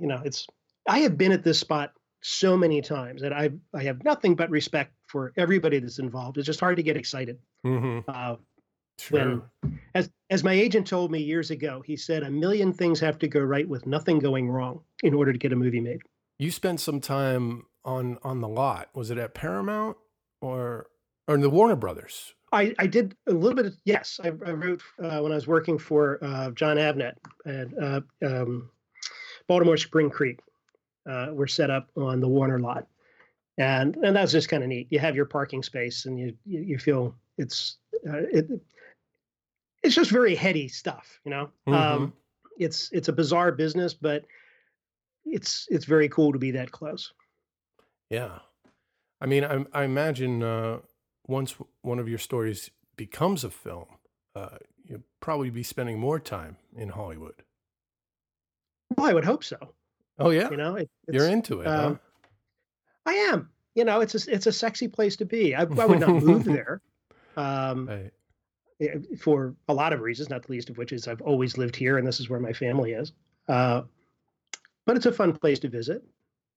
you 0.00 0.06
know 0.06 0.20
it's 0.24 0.46
I 0.88 1.00
have 1.00 1.18
been 1.18 1.32
at 1.32 1.42
this 1.42 1.58
spot 1.58 1.92
so 2.22 2.56
many 2.56 2.82
times 2.82 3.22
that 3.22 3.32
I 3.32 3.50
I 3.74 3.82
have 3.84 4.04
nothing 4.04 4.36
but 4.36 4.50
respect 4.50 4.92
for 5.08 5.32
everybody 5.36 5.80
that's 5.80 5.98
involved. 5.98 6.38
It's 6.38 6.46
just 6.46 6.60
hard 6.60 6.76
to 6.76 6.82
get 6.84 6.96
excited. 6.96 7.38
Mm-hmm. 7.64 8.08
Uh, 8.08 8.36
Sure. 8.98 9.42
as 9.94 10.10
as 10.30 10.42
my 10.42 10.52
agent 10.52 10.86
told 10.86 11.10
me 11.10 11.20
years 11.20 11.50
ago, 11.50 11.82
he 11.84 11.96
said 11.96 12.22
a 12.22 12.30
million 12.30 12.72
things 12.72 12.98
have 13.00 13.18
to 13.20 13.28
go 13.28 13.40
right 13.40 13.68
with 13.68 13.86
nothing 13.86 14.18
going 14.18 14.48
wrong 14.48 14.80
in 15.02 15.14
order 15.14 15.32
to 15.32 15.38
get 15.38 15.52
a 15.52 15.56
movie 15.56 15.80
made. 15.80 16.00
You 16.38 16.50
spent 16.50 16.80
some 16.80 17.00
time 17.00 17.66
on 17.84 18.18
on 18.22 18.40
the 18.40 18.48
lot. 18.48 18.88
Was 18.94 19.10
it 19.10 19.18
at 19.18 19.34
Paramount 19.34 19.96
or 20.40 20.86
or 21.28 21.36
the 21.36 21.50
Warner 21.50 21.76
Brothers? 21.76 22.34
I, 22.52 22.74
I 22.78 22.86
did 22.86 23.16
a 23.26 23.32
little 23.32 23.56
bit 23.56 23.66
of 23.66 23.76
yes. 23.84 24.20
I, 24.22 24.28
I 24.28 24.52
wrote 24.52 24.80
uh, 25.02 25.18
when 25.20 25.32
I 25.32 25.34
was 25.34 25.46
working 25.46 25.78
for 25.78 26.22
uh, 26.22 26.50
Jon 26.52 26.76
Avnet 26.76 27.14
at 27.44 27.66
uh, 27.82 28.00
um, 28.24 28.70
Baltimore 29.48 29.76
Spring 29.76 30.10
Creek. 30.10 30.40
Uh, 31.08 31.28
we're 31.32 31.46
set 31.46 31.70
up 31.70 31.88
on 31.96 32.20
the 32.20 32.28
Warner 32.28 32.58
lot, 32.58 32.86
and 33.58 33.96
and 33.96 34.16
that's 34.16 34.32
just 34.32 34.48
kind 34.48 34.62
of 34.62 34.68
neat. 34.68 34.88
You 34.90 34.98
have 34.98 35.16
your 35.16 35.26
parking 35.26 35.62
space, 35.62 36.06
and 36.06 36.18
you 36.18 36.36
you, 36.44 36.60
you 36.60 36.78
feel 36.78 37.14
it's 37.38 37.78
uh, 38.08 38.22
it. 38.32 38.48
It's 39.86 39.94
just 39.94 40.10
very 40.10 40.34
heady 40.34 40.66
stuff, 40.66 41.20
you 41.24 41.30
know. 41.30 41.50
Mhm. 41.68 41.74
Um, 41.74 42.12
it's 42.58 42.90
it's 42.92 43.08
a 43.08 43.12
bizarre 43.12 43.52
business, 43.52 43.94
but 43.94 44.24
it's 45.24 45.66
it's 45.70 45.84
very 45.84 46.08
cool 46.08 46.32
to 46.32 46.38
be 46.38 46.50
that 46.52 46.72
close. 46.72 47.12
Yeah. 48.10 48.40
I 49.20 49.26
mean, 49.26 49.44
I, 49.44 49.64
I 49.72 49.84
imagine 49.84 50.42
uh, 50.42 50.78
once 51.26 51.54
one 51.82 51.98
of 51.98 52.08
your 52.08 52.18
stories 52.18 52.70
becomes 52.96 53.44
a 53.44 53.50
film, 53.50 53.86
uh, 54.34 54.58
you'll 54.84 55.04
probably 55.20 55.50
be 55.50 55.62
spending 55.62 55.98
more 55.98 56.18
time 56.20 56.56
in 56.76 56.90
Hollywood. 56.90 57.42
Well, 58.96 59.06
I 59.06 59.14
would 59.14 59.24
hope 59.24 59.44
so. 59.44 59.56
Oh, 60.18 60.30
yeah. 60.30 60.50
You 60.50 60.56
know, 60.56 60.76
it, 60.76 60.90
You're 61.10 61.28
into 61.28 61.60
it, 61.60 61.66
um, 61.66 62.00
I 63.04 63.12
am. 63.14 63.50
You 63.74 63.84
know, 63.84 64.00
it's 64.00 64.14
a 64.26 64.32
it's 64.32 64.46
a 64.46 64.52
sexy 64.52 64.88
place 64.88 65.16
to 65.16 65.24
be. 65.26 65.54
I, 65.54 65.62
I 65.62 65.64
would 65.64 66.00
not 66.00 66.08
move 66.22 66.44
there. 66.44 66.80
Um. 67.36 67.86
Right. 67.86 68.10
Eh, 68.80 68.98
for 69.18 69.54
a 69.68 69.74
lot 69.74 69.92
of 69.92 70.00
reasons, 70.00 70.30
not 70.30 70.42
the 70.44 70.52
least 70.52 70.70
of 70.70 70.78
which 70.78 70.92
is 70.92 71.08
I've 71.08 71.22
always 71.22 71.58
lived 71.58 71.76
here 71.76 71.98
and 71.98 72.06
this 72.06 72.20
is 72.20 72.28
where 72.28 72.40
my 72.40 72.52
family 72.52 72.92
is. 72.92 73.12
Uh, 73.48 73.82
but 74.86 74.96
it's 74.96 75.06
a 75.06 75.12
fun 75.12 75.32
place 75.32 75.58
to 75.60 75.68
visit. 75.68 76.02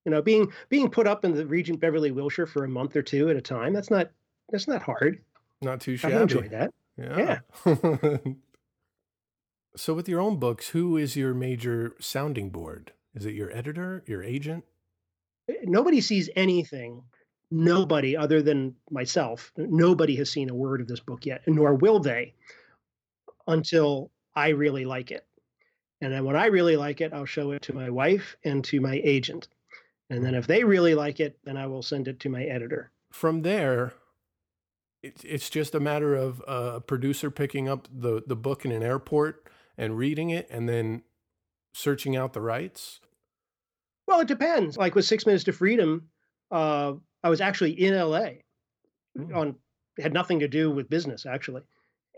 You 0.06 0.12
know, 0.12 0.22
being 0.22 0.52
being 0.70 0.90
put 0.90 1.08
up 1.08 1.26
in 1.26 1.34
the 1.34 1.46
Regent 1.46 1.80
Beverly 1.80 2.12
Wilshire 2.12 2.46
for 2.46 2.64
a 2.64 2.70
month 2.70 2.96
or 2.96 3.02
two 3.02 3.30
at 3.30 3.36
a 3.36 3.42
time, 3.42 3.74
that's 3.74 3.92
not 3.92 4.12
that's 4.50 4.68
not 4.68 4.82
hard. 4.82 5.22
Not 5.62 5.82
too 5.82 5.94
I 5.94 5.98
shabby. 5.98 6.16
enjoy 6.16 6.50
that. 6.50 6.74
Yeah. 6.98 7.40
yeah. 7.66 8.18
so, 9.76 9.94
with 9.94 10.08
your 10.08 10.22
own 10.22 10.38
books, 10.38 10.70
who 10.70 10.96
is 10.98 11.16
your 11.16 11.34
major 11.34 11.96
sounding 12.00 12.50
board? 12.50 12.94
Is 13.14 13.26
it 13.26 13.34
your 13.34 13.52
editor, 13.56 14.04
your 14.08 14.24
agent? 14.24 14.64
Eh, 15.50 15.54
Nobody 15.64 16.00
sees 16.02 16.30
anything. 16.36 17.04
Nobody 17.52 18.16
other 18.16 18.42
than 18.42 18.76
myself. 18.92 19.52
Nobody 19.58 20.16
has 20.18 20.30
seen 20.30 20.50
a 20.50 20.56
word 20.56 20.82
of 20.82 20.88
this 20.88 21.00
book 21.00 21.26
yet, 21.26 21.42
nor 21.48 21.74
will 21.74 22.00
they 22.00 22.36
until 23.48 24.12
I 24.36 24.50
really 24.50 24.86
like 24.86 25.12
it. 25.12 25.26
And 26.02 26.14
then 26.14 26.24
when 26.24 26.36
I 26.36 26.46
really 26.46 26.78
like 26.78 27.02
it, 27.02 27.14
I'll 27.14 27.26
show 27.26 27.52
it 27.52 27.64
to 27.64 27.74
my 27.74 27.90
wife 27.90 28.38
and 28.46 28.64
to 28.66 28.80
my 28.80 29.02
agent. 29.04 29.48
And 30.10 30.24
then 30.24 30.36
if 30.36 30.48
they 30.48 30.64
really 30.64 30.96
like 30.96 31.20
it, 31.20 31.38
then 31.44 31.58
I 31.58 31.68
will 31.68 31.82
send 31.82 32.08
it 32.08 32.20
to 32.22 32.30
my 32.30 32.44
editor. 32.44 32.92
From 33.12 33.42
there, 33.42 33.94
it's 35.04 35.24
it's 35.24 35.50
just 35.50 35.76
a 35.76 35.80
matter 35.80 36.16
of 36.16 36.44
a 36.48 36.82
producer 36.82 37.32
picking 37.32 37.68
up 37.68 37.88
the 37.92 38.22
the 38.26 38.36
book 38.36 38.66
in 38.66 38.72
an 38.72 38.84
airport 38.84 39.48
and 39.78 39.98
reading 39.98 40.30
it, 40.30 40.48
and 40.50 40.68
then 40.68 41.04
searching 41.74 42.16
out 42.16 42.34
the 42.34 42.42
rights. 42.42 43.00
Well, 44.08 44.22
it 44.22 44.28
depends. 44.28 44.78
Like 44.78 44.96
with 44.96 45.06
Six 45.06 45.26
Minutes 45.26 45.44
to 45.46 45.54
Freedom, 45.54 46.10
uh, 46.52 46.94
I 47.24 47.30
was 47.30 47.42
actually 47.42 47.72
in 47.72 47.94
LA 47.96 48.30
Mm. 49.18 49.36
on 49.36 49.56
had 50.00 50.14
nothing 50.14 50.40
to 50.40 50.48
do 50.48 50.70
with 50.70 50.88
business 50.90 51.26
actually, 51.26 51.64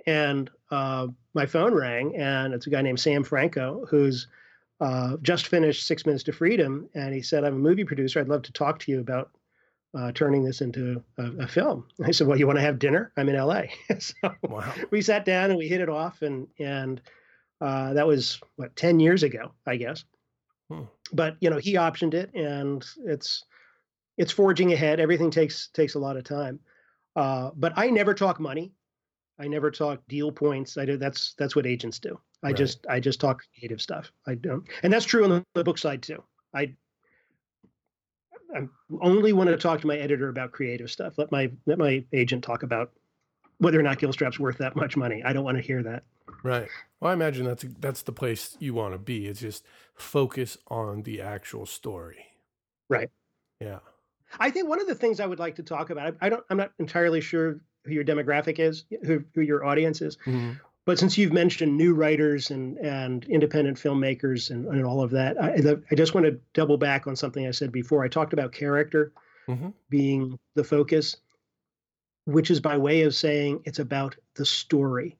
and 0.06 0.50
uh, 0.72 1.08
my 1.34 1.46
phone 1.46 1.74
rang, 1.74 2.16
and 2.18 2.54
it's 2.54 2.68
a 2.68 2.70
guy 2.70 2.82
named 2.82 3.00
Sam 3.00 3.24
Franco 3.24 3.86
who's 3.90 4.28
uh, 4.82 5.16
just 5.22 5.48
finished 5.48 5.88
Six 5.88 6.06
Minutes 6.06 6.26
to 6.26 6.34
Freedom, 6.34 6.90
and 6.94 7.14
he 7.14 7.22
said, 7.22 7.46
"I'm 7.46 7.56
a 7.56 7.58
movie 7.60 7.86
producer. 7.86 8.20
I'd 8.20 8.28
love 8.28 8.42
to 8.44 8.52
talk 8.54 8.80
to 8.80 8.92
you 8.92 9.00
about." 9.00 9.32
Uh, 9.94 10.10
turning 10.14 10.42
this 10.42 10.62
into 10.62 11.04
a, 11.18 11.32
a 11.44 11.48
film. 11.50 11.86
I 12.06 12.12
said, 12.12 12.26
"Well, 12.26 12.40
you 12.40 12.48
want 12.48 12.58
to 12.60 12.64
have 12.64 12.80
dinner? 12.80 13.12
I'm 13.18 13.28
in 13.28 13.36
LA." 13.36 13.64
so 14.00 14.14
Wow. 14.44 14.74
we 14.90 15.02
sat 15.02 15.26
down 15.26 15.50
and 15.50 15.58
we 15.60 15.68
hit 15.68 15.82
it 15.82 15.90
off, 15.90 16.22
and 16.22 16.48
and 16.60 17.02
uh, 17.60 17.94
that 17.94 18.08
was 18.08 18.40
what 18.56 18.74
ten 18.78 19.02
years 19.02 19.22
ago, 19.24 19.52
I 19.68 19.76
guess. 19.76 20.06
Hmm. 20.70 20.84
But 21.12 21.36
you 21.42 21.50
know, 21.50 21.58
he 21.58 21.74
optioned 21.74 22.14
it, 22.14 22.34
and 22.34 22.86
it's 23.06 23.44
it's 24.18 24.32
forging 24.32 24.74
ahead. 24.74 25.00
Everything 25.00 25.32
takes 25.32 25.70
takes 25.70 25.96
a 25.96 26.00
lot 26.00 26.18
of 26.18 26.24
time. 26.24 26.60
Uh, 27.16 27.52
but 27.56 27.74
I 27.76 27.90
never 27.90 28.14
talk 28.14 28.40
money. 28.40 28.74
I 29.40 29.48
never 29.48 29.72
talk 29.72 30.02
deal 30.08 30.32
points. 30.32 30.78
I 30.78 30.86
do. 30.86 30.98
That's 30.98 31.34
that's 31.38 31.56
what 31.56 31.66
agents 31.66 32.00
do. 32.00 32.20
I 32.44 32.48
Right. 32.48 32.58
just 32.58 32.86
I 32.88 33.00
just 33.00 33.20
talk 33.20 33.44
creative 33.54 33.82
stuff. 33.82 34.12
I 34.28 34.36
don't, 34.36 34.64
and 34.84 34.92
that's 34.92 35.06
true 35.06 35.24
on 35.24 35.30
the, 35.30 35.46
the 35.54 35.64
book 35.64 35.78
side 35.78 36.02
too. 36.02 36.24
I 36.54 36.76
I 38.56 38.68
only 39.02 39.34
want 39.34 39.50
to 39.50 39.58
talk 39.58 39.82
to 39.82 39.88
my 39.88 39.98
editor 39.98 40.30
about 40.30 40.52
creative 40.52 40.92
stuff. 40.92 41.18
Let 41.18 41.32
my 41.32 41.52
let 41.66 41.78
my 41.78 42.04
agent 42.14 42.44
talk 42.44 42.64
about 42.64 42.92
whether 43.60 43.80
or 43.80 43.84
not 43.84 44.00
Gilstrap's 44.00 44.40
worth 44.40 44.58
that 44.58 44.76
much 44.76 44.98
money. 44.98 45.24
I 45.24 45.34
don't 45.34 45.46
want 45.46 45.58
to 45.58 45.64
hear 45.64 45.84
that. 45.84 46.04
Right. 46.44 46.68
Well, 47.00 47.12
I 47.12 47.14
imagine 47.14 47.46
that's 47.46 47.66
that's 47.80 48.02
the 48.02 48.12
place 48.12 48.58
you 48.60 48.74
want 48.74 48.94
to 48.94 49.00
be. 49.00 49.28
It's 49.28 49.40
just 49.42 49.66
focus 49.94 50.58
on 50.68 51.04
the 51.04 51.22
actual 51.22 51.66
story. 51.66 52.26
Right. 52.90 53.10
Yeah. 53.60 53.80
I 54.40 54.50
think 54.50 54.68
one 54.70 54.80
of 54.82 54.88
the 54.88 54.96
things 54.96 55.20
I 55.20 55.26
would 55.26 55.40
like 55.40 55.56
to 55.56 55.64
talk 55.64 55.90
about. 55.90 56.16
I, 56.22 56.28
I 56.28 56.30
don't. 56.30 56.44
I'm 56.50 56.58
not 56.58 56.72
entirely 56.80 57.22
sure 57.22 57.60
who 57.86 57.92
your 57.94 58.04
demographic 58.04 58.60
is, 58.60 58.86
who 59.06 59.24
who 59.36 59.42
your 59.42 59.66
audience 59.66 60.02
is. 60.02 60.18
Mhm. 60.26 60.60
But 60.84 60.98
since 60.98 61.16
you've 61.18 61.32
mentioned 61.34 61.78
new 61.78 61.94
writers 61.94 62.50
and 62.52 62.78
and 62.78 63.24
independent 63.26 63.78
filmmakers 63.78 64.50
and, 64.50 64.66
and 64.68 64.86
all 64.86 65.02
of 65.02 65.12
that, 65.12 65.42
I, 65.42 65.54
I 65.92 65.96
just 65.96 66.14
want 66.14 66.26
to 66.26 66.40
double 66.54 66.78
back 66.78 67.08
on 67.08 67.16
something 67.16 67.46
I 67.48 67.52
said 67.52 67.72
before. 67.72 68.04
I 68.04 68.08
talked 68.08 68.34
about 68.34 68.52
character 68.52 69.12
Mhm. 69.48 69.74
being 69.90 70.40
the 70.56 70.64
focus, 70.64 71.18
which 72.26 72.50
is 72.52 72.60
by 72.60 72.78
way 72.78 73.04
of 73.04 73.14
saying 73.16 73.62
it's 73.66 73.80
about 73.80 74.16
the 74.36 74.46
story, 74.46 75.18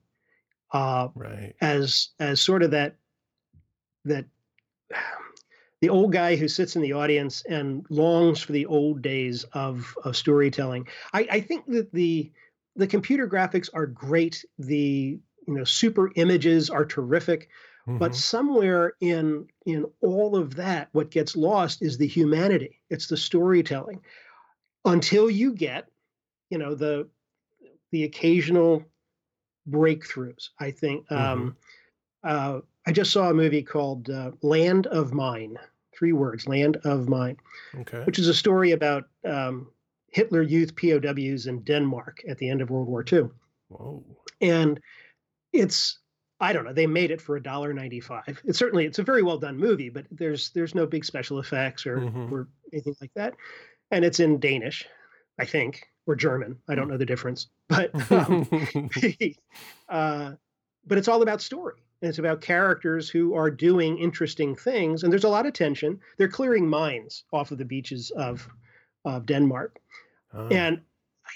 uh, 0.72 1.08
Right. 1.14 1.54
as 1.60 2.08
as 2.18 2.40
sort 2.40 2.62
of 2.62 2.70
that 2.72 2.96
that 4.04 4.24
the 5.82 5.90
old 5.90 6.12
guy 6.12 6.36
who 6.36 6.48
sits 6.48 6.76
in 6.76 6.82
the 6.82 6.94
audience 6.94 7.42
and 7.46 7.86
longs 7.90 8.40
for 8.40 8.52
the 8.52 8.66
old 8.66 9.02
days 9.02 9.44
of 9.52 9.94
of 10.04 10.16
storytelling. 10.16 10.88
I, 11.12 11.28
I 11.30 11.40
think 11.40 11.66
that 11.66 11.92
the 11.92 12.32
the 12.76 12.88
computer 12.88 13.28
graphics 13.28 13.70
are 13.74 13.86
great. 13.86 14.44
The 14.58 15.20
you 15.48 15.54
know 15.54 15.64
super 15.64 16.12
images 16.16 16.70
are 16.70 16.86
terrific 16.86 17.50
but 17.98 18.12
Mhm. 18.12 18.16
somewhere 18.16 18.94
in 19.00 19.48
in 19.66 19.86
all 20.02 20.36
of 20.36 20.54
that 20.56 20.88
what 20.92 21.10
gets 21.10 21.36
lost 21.36 21.82
is 21.82 21.98
the 21.98 22.06
humanity 22.06 22.80
it's 22.90 23.08
the 23.08 23.16
storytelling 23.16 24.00
until 24.84 25.30
you 25.30 25.54
get 25.54 25.88
you 26.50 26.58
know 26.58 26.74
the 26.74 27.08
the 27.92 28.04
occasional 28.04 28.84
breakthroughs 29.68 30.50
i 30.60 30.70
think 30.70 31.10
um 31.12 31.56
uh 32.24 32.60
i 32.86 32.92
just 32.92 33.12
saw 33.12 33.30
a 33.30 33.34
movie 33.34 33.62
called 33.62 34.10
uh, 34.10 34.32
land 34.42 34.86
of 34.88 35.12
mine 35.14 35.58
three 36.02 36.12
words 36.12 36.48
land 36.48 36.78
of 36.82 37.08
mine 37.08 37.36
okay. 37.78 38.02
which 38.06 38.18
is 38.18 38.26
a 38.26 38.34
story 38.34 38.72
about 38.72 39.04
um, 39.24 39.68
hitler 40.08 40.42
youth 40.42 40.74
pows 40.74 41.46
in 41.46 41.60
denmark 41.62 42.20
at 42.28 42.38
the 42.38 42.48
end 42.48 42.60
of 42.60 42.70
world 42.70 42.88
war 42.88 43.04
ii 43.12 43.22
Whoa. 43.68 44.04
and 44.40 44.80
it's 45.52 46.00
I 46.40 46.52
don't 46.52 46.64
know. 46.64 46.72
They 46.72 46.88
made 46.88 47.12
it 47.12 47.20
for 47.20 47.36
a 47.36 47.42
dollar 47.42 47.72
ninety 47.72 48.00
five. 48.00 48.42
It's 48.44 48.58
certainly 48.58 48.84
it's 48.84 48.98
a 48.98 49.04
very 49.04 49.22
well 49.22 49.38
done 49.38 49.56
movie, 49.56 49.90
but 49.90 50.06
there's 50.10 50.50
there's 50.50 50.74
no 50.74 50.86
big 50.86 51.04
special 51.04 51.38
effects 51.38 51.86
or 51.86 51.98
Mhm. 51.98 52.32
or 52.32 52.48
anything 52.72 52.96
like 53.00 53.12
that. 53.14 53.34
And 53.92 54.04
it's 54.04 54.18
in 54.18 54.40
Danish, 54.40 54.84
I 55.38 55.44
think, 55.44 55.86
or 56.04 56.16
German. 56.16 56.58
I 56.68 56.74
don't 56.74 56.88
know 56.88 56.96
the 56.96 57.06
difference, 57.06 57.46
but 57.68 57.94
um, 58.10 58.48
uh, 59.88 60.32
but 60.84 60.98
it's 60.98 61.06
all 61.06 61.22
about 61.22 61.40
story. 61.40 61.80
And 62.02 62.08
it's 62.08 62.18
about 62.18 62.40
characters 62.40 63.08
who 63.08 63.34
are 63.34 63.50
doing 63.50 63.96
interesting 63.98 64.54
things, 64.56 65.02
and 65.02 65.12
there's 65.12 65.24
a 65.24 65.28
lot 65.28 65.46
of 65.46 65.52
tension. 65.54 66.00
They're 66.18 66.28
clearing 66.28 66.68
mines 66.68 67.24
off 67.32 67.52
of 67.52 67.58
the 67.58 67.64
beaches 67.64 68.10
of 68.10 68.46
of 69.04 69.26
Denmark, 69.26 69.80
Ah, 70.32 70.48
and 70.48 70.80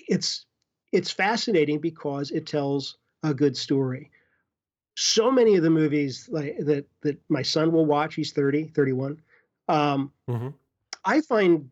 it's 0.09 0.47
it's 0.93 1.11
fascinating 1.11 1.81
because 1.81 2.31
it 2.31 2.47
tells 2.47 2.99
a 3.23 3.33
good 3.33 3.57
story 3.57 4.11
so 4.97 5.31
many 5.31 5.57
of 5.57 5.63
the 5.63 5.71
movies 5.71 6.29
like 6.33 6.57
that 6.59 6.87
that 7.03 7.19
my 7.29 7.43
son 7.43 7.71
will 7.71 7.87
watch 7.87 8.15
he's 8.15 8.33
30 8.33 8.69
31 8.69 9.21
um, 9.69 10.11
mhm. 10.29 10.55
i 11.05 11.21
find 11.21 11.71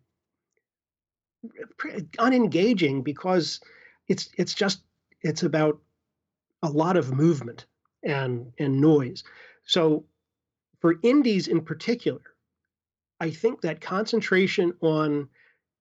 unengaging 2.18 3.02
because 3.02 3.60
it's 4.08 4.28
it's 4.36 4.54
just 4.54 4.82
it's 5.22 5.42
about 5.42 5.80
a 6.62 6.68
lot 6.68 6.96
of 6.96 7.12
movement 7.12 7.66
and 8.04 8.52
and 8.58 8.80
noise 8.80 9.24
so 9.64 10.04
for 10.80 10.96
indies 11.02 11.48
in 11.48 11.60
particular 11.60 12.20
i 13.20 13.30
think 13.30 13.60
that 13.62 13.80
concentration 13.80 14.72
on 14.80 15.28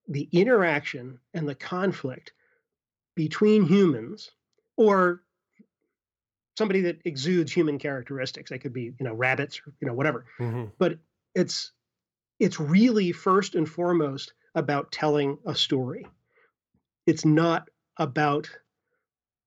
the 0.07 0.27
interaction 0.31 1.19
and 1.33 1.47
the 1.47 1.55
conflict 1.55 2.33
between 3.15 3.65
humans 3.65 4.31
or 4.77 5.21
somebody 6.57 6.81
that 6.81 6.99
exudes 7.05 7.51
human 7.51 7.79
characteristics 7.79 8.49
they 8.49 8.59
could 8.59 8.73
be 8.73 8.83
you 8.83 8.95
know 9.01 9.13
rabbits 9.13 9.59
or 9.65 9.73
you 9.81 9.87
know 9.87 9.93
whatever 9.93 10.25
Mhm. 10.39 10.71
but 10.77 10.97
it's 11.35 11.71
it's 12.39 12.59
really 12.59 13.11
first 13.11 13.55
and 13.55 13.67
foremost 13.69 14.33
about 14.55 14.91
telling 14.91 15.37
a 15.45 15.55
story 15.55 16.05
it's 17.05 17.25
not 17.25 17.69
about 17.97 18.49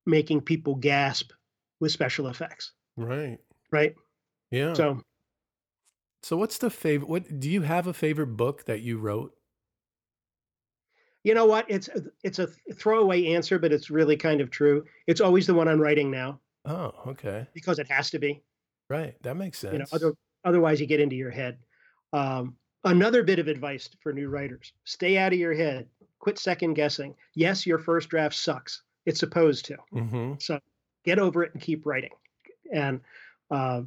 making 0.05 0.41
people 0.41 0.75
gasp 0.75 1.33
with 1.81 1.93
special 1.93 2.29
effects 2.29 2.73
Right. 2.97 3.39
right 3.71 3.95
Yeah. 4.51 4.73
So, 4.75 5.03
so 6.23 6.37
what's 6.37 6.59
the 6.59 6.71
favorite? 6.71 7.09
What 7.09 7.39
do 7.39 7.51
you 7.51 7.63
have 7.63 7.87
a 7.87 7.93
favorite 7.93 8.37
book 8.37 8.65
that 8.65 8.81
you 8.81 8.99
wrote? 8.99 9.33
You 11.23 11.35
know 11.35 11.47
what? 11.47 11.67
It's 11.69 11.89
it's 12.23 12.39
a 12.39 12.47
throwaway 12.75 13.27
answer, 13.27 13.59
but 13.59 13.73
it's 13.73 13.91
really 13.91 14.17
kind 14.17 14.41
of 14.41 14.51
true. 14.51 14.85
It's 15.07 15.21
always 15.21 15.47
the 15.47 15.55
one 15.55 15.69
I'm 15.69 15.81
writing 15.81 16.11
now. 16.11 16.41
Oh, 16.65 16.93
okay. 17.09 17.47
Because 17.53 17.79
it 17.79 17.91
has 17.91 18.11
to 18.11 18.19
be. 18.19 18.43
Right. 18.89 19.21
That 19.23 19.37
makes 19.37 19.59
sense. 19.59 19.73
You 19.73 19.79
know, 19.81 19.87
other, 19.93 20.13
otherwise 20.45 20.81
you 20.81 20.87
get 20.87 21.01
into 21.01 21.17
your 21.17 21.31
head. 21.31 21.59
Um, 22.13 22.57
another 22.85 23.23
bit 23.23 23.39
of 23.39 23.49
advice 23.49 23.89
for 24.01 24.13
new 24.13 24.29
writers: 24.29 24.73
stay 24.85 25.19
out 25.19 25.33
of 25.33 25.39
your 25.39 25.55
head. 25.55 25.87
Quit 26.21 26.39
second 26.39 26.75
guessing. 26.75 27.15
Yes, 27.35 27.67
your 27.67 27.79
first 27.79 28.09
draft 28.09 28.37
sucks. 28.37 28.83
It's 29.05 29.21
supposed 29.21 29.65
to. 29.67 29.77
Mm-hmm. 29.95 30.35
So 30.39 30.61
get 31.07 31.19
over 31.19 31.43
it 31.45 31.55
and 31.55 31.63
keep 31.63 31.87
writing. 31.87 32.11
And 32.73 33.01
uh, 33.51 33.83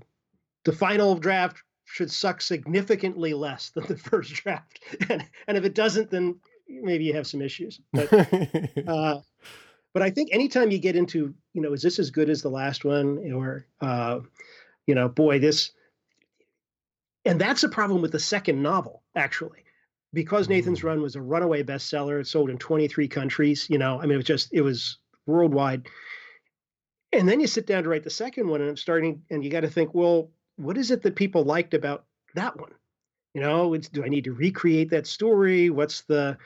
the 0.64 0.72
final 0.72 1.16
draft 1.16 1.62
should 1.86 2.10
suck 2.10 2.42
significantly 2.42 3.34
less 3.34 3.70
than 3.70 3.86
the 3.88 3.98
first 4.10 4.34
draft. 4.34 4.80
And, 5.10 5.26
and 5.48 5.58
if 5.58 5.66
it 5.66 5.76
doesn't, 5.76 6.10
then 6.10 6.40
maybe 6.68 7.04
you 7.04 7.14
have 7.14 7.28
some 7.28 7.42
issues. 7.42 7.80
But, 7.92 8.12
uh, 8.88 9.20
but 9.94 10.04
I 10.04 10.10
think 10.10 10.30
anytime 10.32 10.72
you 10.72 10.80
get 10.80 10.96
into, 10.96 11.34
you 11.54 11.62
know, 11.62 11.74
is 11.74 11.82
this 11.82 12.00
as 12.00 12.12
good 12.12 12.30
as 12.30 12.42
the 12.42 12.50
last 12.50 12.86
one? 12.86 13.32
Or, 13.34 13.66
uh, 13.82 14.20
you 14.88 14.96
know, 14.96 15.10
boy, 15.10 15.40
this. 15.40 15.72
And 17.26 17.40
that's 17.40 17.64
a 17.64 17.70
problem 17.70 18.02
with 18.02 18.12
the 18.12 18.20
second 18.20 18.62
novel, 18.62 19.04
actually. 19.16 19.66
Because 20.14 20.50
Nathan's 20.50 20.80
mm. 20.80 20.86
Run 20.86 21.02
was 21.02 21.16
a 21.16 21.22
runaway 21.22 21.62
bestseller, 21.62 22.20
it 22.20 22.28
sold 22.28 22.50
in 22.50 22.58
23 22.58 23.08
countries. 23.08 23.68
You 23.70 23.78
know, 23.78 24.00
I 24.00 24.04
mean, 24.04 24.14
it 24.14 24.18
was 24.18 24.26
just, 24.26 24.54
it 24.54 24.62
was 24.62 24.98
worldwide. 25.28 25.88
And 27.12 27.28
then 27.28 27.40
you 27.40 27.48
sit 27.48 27.66
down 27.66 27.84
to 27.84 27.90
write 27.90 28.04
the 28.04 28.10
second 28.10 28.48
one, 28.48 28.62
and 28.62 28.70
I'm 28.70 28.78
starting, 28.78 29.24
and 29.30 29.44
you 29.44 29.50
got 29.50 29.62
to 29.62 29.70
think, 29.70 29.94
well, 29.94 30.30
what 30.58 30.78
is 30.78 30.92
it 30.92 31.02
that 31.04 31.16
people 31.16 31.44
liked 31.44 31.74
about 31.74 32.06
that 32.36 32.60
one? 32.60 32.72
You 33.34 33.42
know, 33.42 33.76
do 33.76 34.04
I 34.04 34.10
need 34.10 34.26
to 34.26 34.34
recreate 34.34 34.90
that 34.92 35.08
story? 35.08 35.70
What's 35.70 36.02
the, 36.02 36.38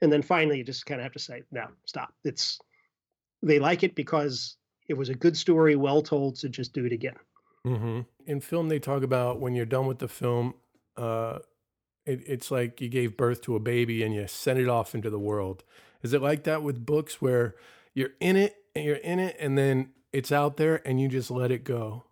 and 0.00 0.12
then 0.12 0.22
finally 0.22 0.58
you 0.58 0.64
just 0.64 0.86
kind 0.86 1.00
of 1.00 1.04
have 1.04 1.12
to 1.14 1.18
say, 1.18 1.42
no, 1.50 1.66
stop. 1.84 2.12
It's, 2.24 2.60
they 3.42 3.58
like 3.58 3.82
it 3.82 3.94
because 3.94 4.56
it 4.88 4.94
was 4.94 5.08
a 5.08 5.14
good 5.14 5.36
story, 5.36 5.76
well 5.76 6.02
told, 6.02 6.38
so 6.38 6.48
just 6.48 6.72
do 6.72 6.84
it 6.84 6.92
again. 6.92 7.16
Mm-hmm. 7.66 8.00
In 8.26 8.40
film, 8.40 8.68
they 8.68 8.78
talk 8.78 9.02
about 9.02 9.40
when 9.40 9.54
you're 9.54 9.64
done 9.64 9.86
with 9.86 9.98
the 9.98 10.08
film, 10.08 10.54
uh, 10.96 11.38
it, 12.04 12.22
it's 12.26 12.50
like 12.50 12.80
you 12.80 12.88
gave 12.88 13.16
birth 13.16 13.40
to 13.42 13.56
a 13.56 13.60
baby 13.60 14.02
and 14.02 14.14
you 14.14 14.26
sent 14.26 14.58
it 14.58 14.68
off 14.68 14.94
into 14.94 15.10
the 15.10 15.18
world. 15.18 15.64
Is 16.02 16.12
it 16.12 16.20
like 16.20 16.44
that 16.44 16.62
with 16.62 16.84
books 16.84 17.22
where 17.22 17.54
you're 17.94 18.10
in 18.20 18.36
it 18.36 18.56
and 18.74 18.84
you're 18.84 18.96
in 18.96 19.18
it 19.18 19.36
and 19.40 19.56
then 19.56 19.90
it's 20.14 20.32
out 20.32 20.56
there 20.56 20.86
and 20.86 21.00
you 21.00 21.08
just 21.08 21.30
let 21.30 21.50
it 21.50 21.64
go? 21.64 22.04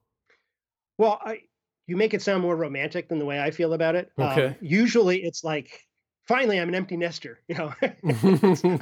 Well, 0.99 1.21
I 1.25 1.43
you 1.87 1.97
make 1.97 2.15
it 2.15 2.23
sound 2.23 2.43
more 2.43 2.57
romantic 2.57 3.09
than 3.09 3.19
the 3.19 3.25
way 3.25 3.41
I 3.41 3.51
feel 3.51 3.73
about 3.73 3.95
it. 3.95 4.11
Um, 4.19 4.29
okay. 4.29 4.47
Um, 4.47 4.57
usually, 4.61 5.23
it's 5.23 5.45
like 5.45 5.87
finally 6.27 6.61
I'm 6.61 6.69
an 6.69 6.75
empty 6.75 6.97
nester. 6.97 7.41
You 7.49 7.55
know, 7.57 7.75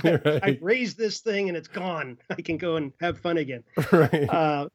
right. 0.05 0.41
I 0.43 0.59
raised 0.61 0.99
this 0.99 1.21
thing 1.21 1.49
and 1.49 1.57
it's 1.57 1.69
gone. 1.69 2.19
I 2.31 2.43
can 2.43 2.57
go 2.57 2.77
and 2.77 2.93
have 3.01 3.19
fun 3.21 3.39
again. 3.39 3.65
Right. 3.93 4.29
Uh, 4.29 4.69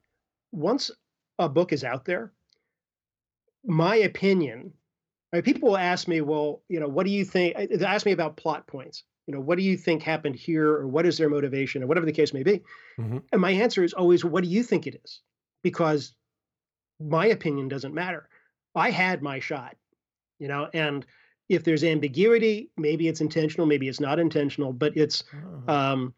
once 0.51 0.91
a 1.39 1.49
book 1.49 1.73
is 1.73 1.83
out 1.83 2.05
there, 2.05 2.31
my 3.65 3.95
opinion. 3.95 4.73
I 5.33 5.37
mean, 5.37 5.43
people 5.43 5.69
will 5.69 5.77
ask 5.77 6.07
me, 6.07 6.21
well, 6.21 6.61
you 6.69 6.79
know, 6.79 6.87
what 6.87 7.05
do 7.05 7.11
you 7.11 7.25
think? 7.25 7.55
Uh, 7.57 7.65
they 7.69 7.85
ask 7.85 8.05
me 8.05 8.13
about 8.13 8.37
plot 8.37 8.67
points. 8.67 9.03
You 9.27 9.33
know, 9.33 9.39
what 9.39 9.57
do 9.57 9.63
you 9.63 9.75
think 9.75 10.03
happened 10.03 10.35
here, 10.35 10.69
or 10.69 10.87
what 10.87 11.05
is 11.05 11.17
their 11.17 11.29
motivation, 11.29 11.83
or 11.83 11.87
whatever 11.87 12.05
the 12.05 12.11
case 12.11 12.33
may 12.33 12.43
be. 12.43 12.61
Mm-hmm. 12.99 13.17
And 13.31 13.41
my 13.41 13.51
answer 13.51 13.83
is 13.83 13.93
always, 13.93 14.23
what 14.23 14.43
do 14.43 14.49
you 14.49 14.61
think 14.61 14.85
it 14.85 15.01
is? 15.03 15.21
Because 15.63 16.13
my 16.99 17.27
opinion 17.27 17.67
doesn't 17.67 17.93
matter. 17.93 18.29
I 18.75 18.91
had 18.91 19.21
my 19.21 19.39
shot, 19.39 19.75
you 20.37 20.47
know, 20.47 20.69
and 20.73 21.05
if 21.49 21.63
there's 21.63 21.83
ambiguity, 21.83 22.69
maybe 22.77 23.07
it's 23.07 23.21
intentional, 23.21 23.67
maybe 23.67 23.87
it's 23.87 23.99
not 23.99 24.19
intentional, 24.19 24.73
but 24.73 24.95
it's 24.97 25.23
oh. 25.67 25.73
um, 25.73 26.13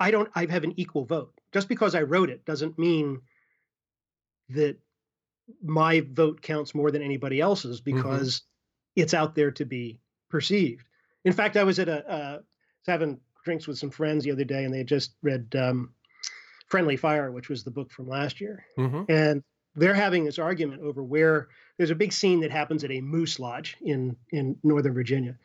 I 0.00 0.10
don't 0.10 0.28
I 0.34 0.46
have 0.46 0.64
an 0.64 0.74
equal 0.76 1.04
vote. 1.04 1.32
Just 1.52 1.68
because 1.68 1.94
I 1.94 2.02
wrote 2.02 2.30
it 2.30 2.44
doesn't 2.44 2.78
mean 2.78 3.20
that 4.50 4.76
my 5.62 6.00
vote 6.12 6.40
counts 6.42 6.74
more 6.74 6.90
than 6.90 7.02
anybody 7.02 7.40
else's 7.40 7.80
mm-hmm. 7.80 7.96
because 7.96 8.40
mm-hmm. 8.40 9.02
it's 9.02 9.14
out 9.14 9.34
there 9.34 9.50
to 9.52 9.64
be 9.64 10.00
perceived. 10.30 10.86
In 11.24 11.32
fact, 11.32 11.56
I 11.56 11.64
was 11.64 11.78
at 11.78 11.88
a 11.88 12.10
uh, 12.10 12.38
having 12.86 13.20
drinks 13.44 13.66
with 13.66 13.78
some 13.78 13.90
friends 13.90 14.24
the 14.24 14.32
other 14.32 14.44
day, 14.44 14.64
and 14.64 14.72
they 14.72 14.78
had 14.78 14.88
just 14.88 15.14
read 15.22 15.54
um, 15.56 15.92
"Friendly 16.68 16.96
Fire," 16.96 17.30
which 17.30 17.48
was 17.48 17.64
the 17.64 17.70
book 17.70 17.90
from 17.90 18.08
last 18.08 18.40
year, 18.40 18.64
mm-hmm. 18.78 19.10
and 19.10 19.42
they're 19.74 19.94
having 19.94 20.24
this 20.24 20.38
argument 20.38 20.82
over 20.82 21.02
where 21.02 21.48
there's 21.78 21.90
a 21.90 21.94
big 21.94 22.12
scene 22.12 22.40
that 22.40 22.50
happens 22.50 22.84
at 22.84 22.90
a 22.90 23.00
moose 23.00 23.38
lodge 23.38 23.76
in 23.80 24.16
in 24.30 24.56
Northern 24.62 24.94
Virginia. 24.94 25.36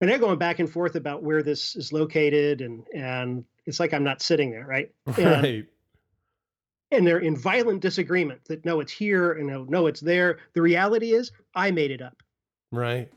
And 0.00 0.10
they're 0.10 0.18
going 0.18 0.38
back 0.38 0.58
and 0.58 0.70
forth 0.70 0.94
about 0.94 1.22
where 1.22 1.42
this 1.42 1.74
is 1.76 1.92
located, 1.92 2.60
and 2.60 2.84
and 2.94 3.44
it's 3.66 3.80
like 3.80 3.92
I'm 3.92 4.04
not 4.04 4.22
sitting 4.22 4.50
there, 4.50 4.66
right? 4.66 4.92
And, 5.06 5.18
right. 5.18 5.66
And 6.92 7.04
they're 7.04 7.18
in 7.18 7.36
violent 7.36 7.80
disagreement 7.80 8.44
that 8.44 8.64
no, 8.64 8.78
it's 8.78 8.92
here, 8.92 9.32
and 9.32 9.48
no, 9.48 9.64
no, 9.64 9.88
it's 9.88 10.00
there. 10.00 10.38
The 10.52 10.62
reality 10.62 11.12
is, 11.12 11.32
I 11.52 11.72
made 11.72 11.90
it 11.90 12.00
up. 12.00 12.22
Right. 12.70 13.10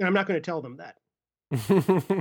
And 0.00 0.06
I'm 0.08 0.14
not 0.14 0.26
going 0.26 0.40
to 0.40 0.44
tell 0.44 0.62
them 0.62 0.78
that 0.78 0.96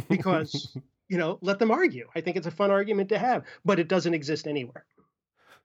because 0.09 0.77
you 1.09 1.17
know, 1.17 1.39
let 1.41 1.59
them 1.59 1.71
argue. 1.71 2.07
I 2.15 2.21
think 2.21 2.37
it's 2.37 2.47
a 2.47 2.51
fun 2.51 2.71
argument 2.71 3.09
to 3.09 3.17
have, 3.17 3.43
but 3.65 3.79
it 3.79 3.87
doesn't 3.87 4.13
exist 4.13 4.47
anywhere. 4.47 4.85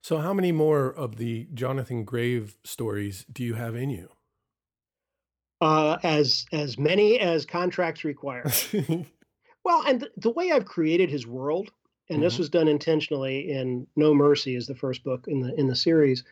So, 0.01 0.19
how 0.19 0.35
many 0.35 0.53
more 0.53 0.89
of 0.89 1.17
the 1.17 1.47
Jonathan 1.55 2.05
Grave 2.05 2.57
stories 2.65 3.25
do 3.31 3.45
you 3.45 3.55
have 3.55 3.77
in 3.77 3.91
you? 3.91 4.09
Uh, 5.61 5.99
as 6.03 6.47
as 6.53 6.79
many 6.79 7.21
as 7.21 7.47
contracts 7.47 8.05
require. 8.05 8.45
well, 9.65 9.83
and 9.87 10.01
th- 10.01 10.13
the 10.17 10.31
way 10.31 10.51
I've 10.51 10.67
created 10.67 11.11
his 11.11 11.27
world, 11.27 11.71
and 12.09 12.17
mm-hmm. 12.17 12.25
this 12.25 12.39
was 12.39 12.51
done 12.51 12.69
intentionally 12.69 13.51
in 13.51 13.87
No 13.97 14.15
Mercy, 14.15 14.57
is 14.57 14.67
the 14.67 14.75
first 14.75 15.05
book 15.05 15.27
in 15.29 15.41
the 15.41 15.55
in 15.55 15.69
the 15.69 15.77
series. 15.77 16.25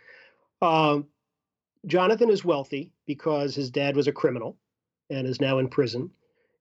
Um, 0.60 1.06
Jonathan 1.86 2.30
is 2.30 2.44
wealthy 2.44 2.92
because 3.06 3.54
his 3.54 3.70
dad 3.70 3.96
was 3.96 4.06
a 4.06 4.12
criminal 4.12 4.56
and 5.10 5.26
is 5.26 5.40
now 5.40 5.58
in 5.58 5.68
prison. 5.68 6.02
Mm-hmm. 6.02 6.12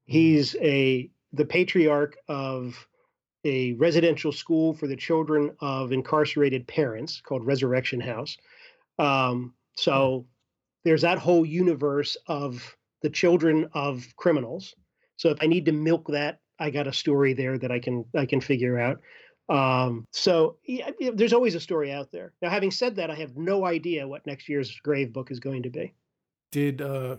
He's 0.05 0.55
a 0.61 1.09
the 1.33 1.45
patriarch 1.45 2.17
of 2.27 2.87
a 3.45 3.73
residential 3.73 4.31
school 4.31 4.73
for 4.73 4.87
the 4.87 4.95
children 4.95 5.51
of 5.61 5.91
incarcerated 5.91 6.67
parents 6.67 7.21
called 7.21 7.45
Resurrection 7.45 7.99
House. 7.99 8.37
Um, 8.99 9.53
so 9.75 10.19
hmm. 10.19 10.25
there's 10.83 11.01
that 11.01 11.17
whole 11.17 11.45
universe 11.45 12.17
of 12.27 12.75
the 13.01 13.09
children 13.09 13.69
of 13.73 14.05
criminals. 14.15 14.75
So 15.17 15.29
if 15.29 15.37
I 15.41 15.47
need 15.47 15.65
to 15.65 15.71
milk 15.71 16.07
that, 16.09 16.39
I 16.59 16.69
got 16.69 16.87
a 16.87 16.93
story 16.93 17.33
there 17.33 17.57
that 17.57 17.71
I 17.71 17.79
can 17.79 18.05
I 18.15 18.25
can 18.25 18.41
figure 18.41 18.79
out. 18.79 19.01
Um, 19.49 20.05
so 20.11 20.57
yeah, 20.65 20.91
there's 21.13 21.33
always 21.33 21.55
a 21.55 21.59
story 21.59 21.91
out 21.91 22.11
there. 22.11 22.33
Now, 22.41 22.49
having 22.49 22.71
said 22.71 22.95
that, 22.97 23.09
I 23.09 23.15
have 23.15 23.35
no 23.35 23.65
idea 23.65 24.07
what 24.07 24.25
next 24.27 24.47
year's 24.47 24.79
Grave 24.83 25.11
book 25.11 25.31
is 25.31 25.39
going 25.39 25.63
to 25.63 25.69
be. 25.69 25.93
Did 26.51 26.81
uh, 26.81 27.17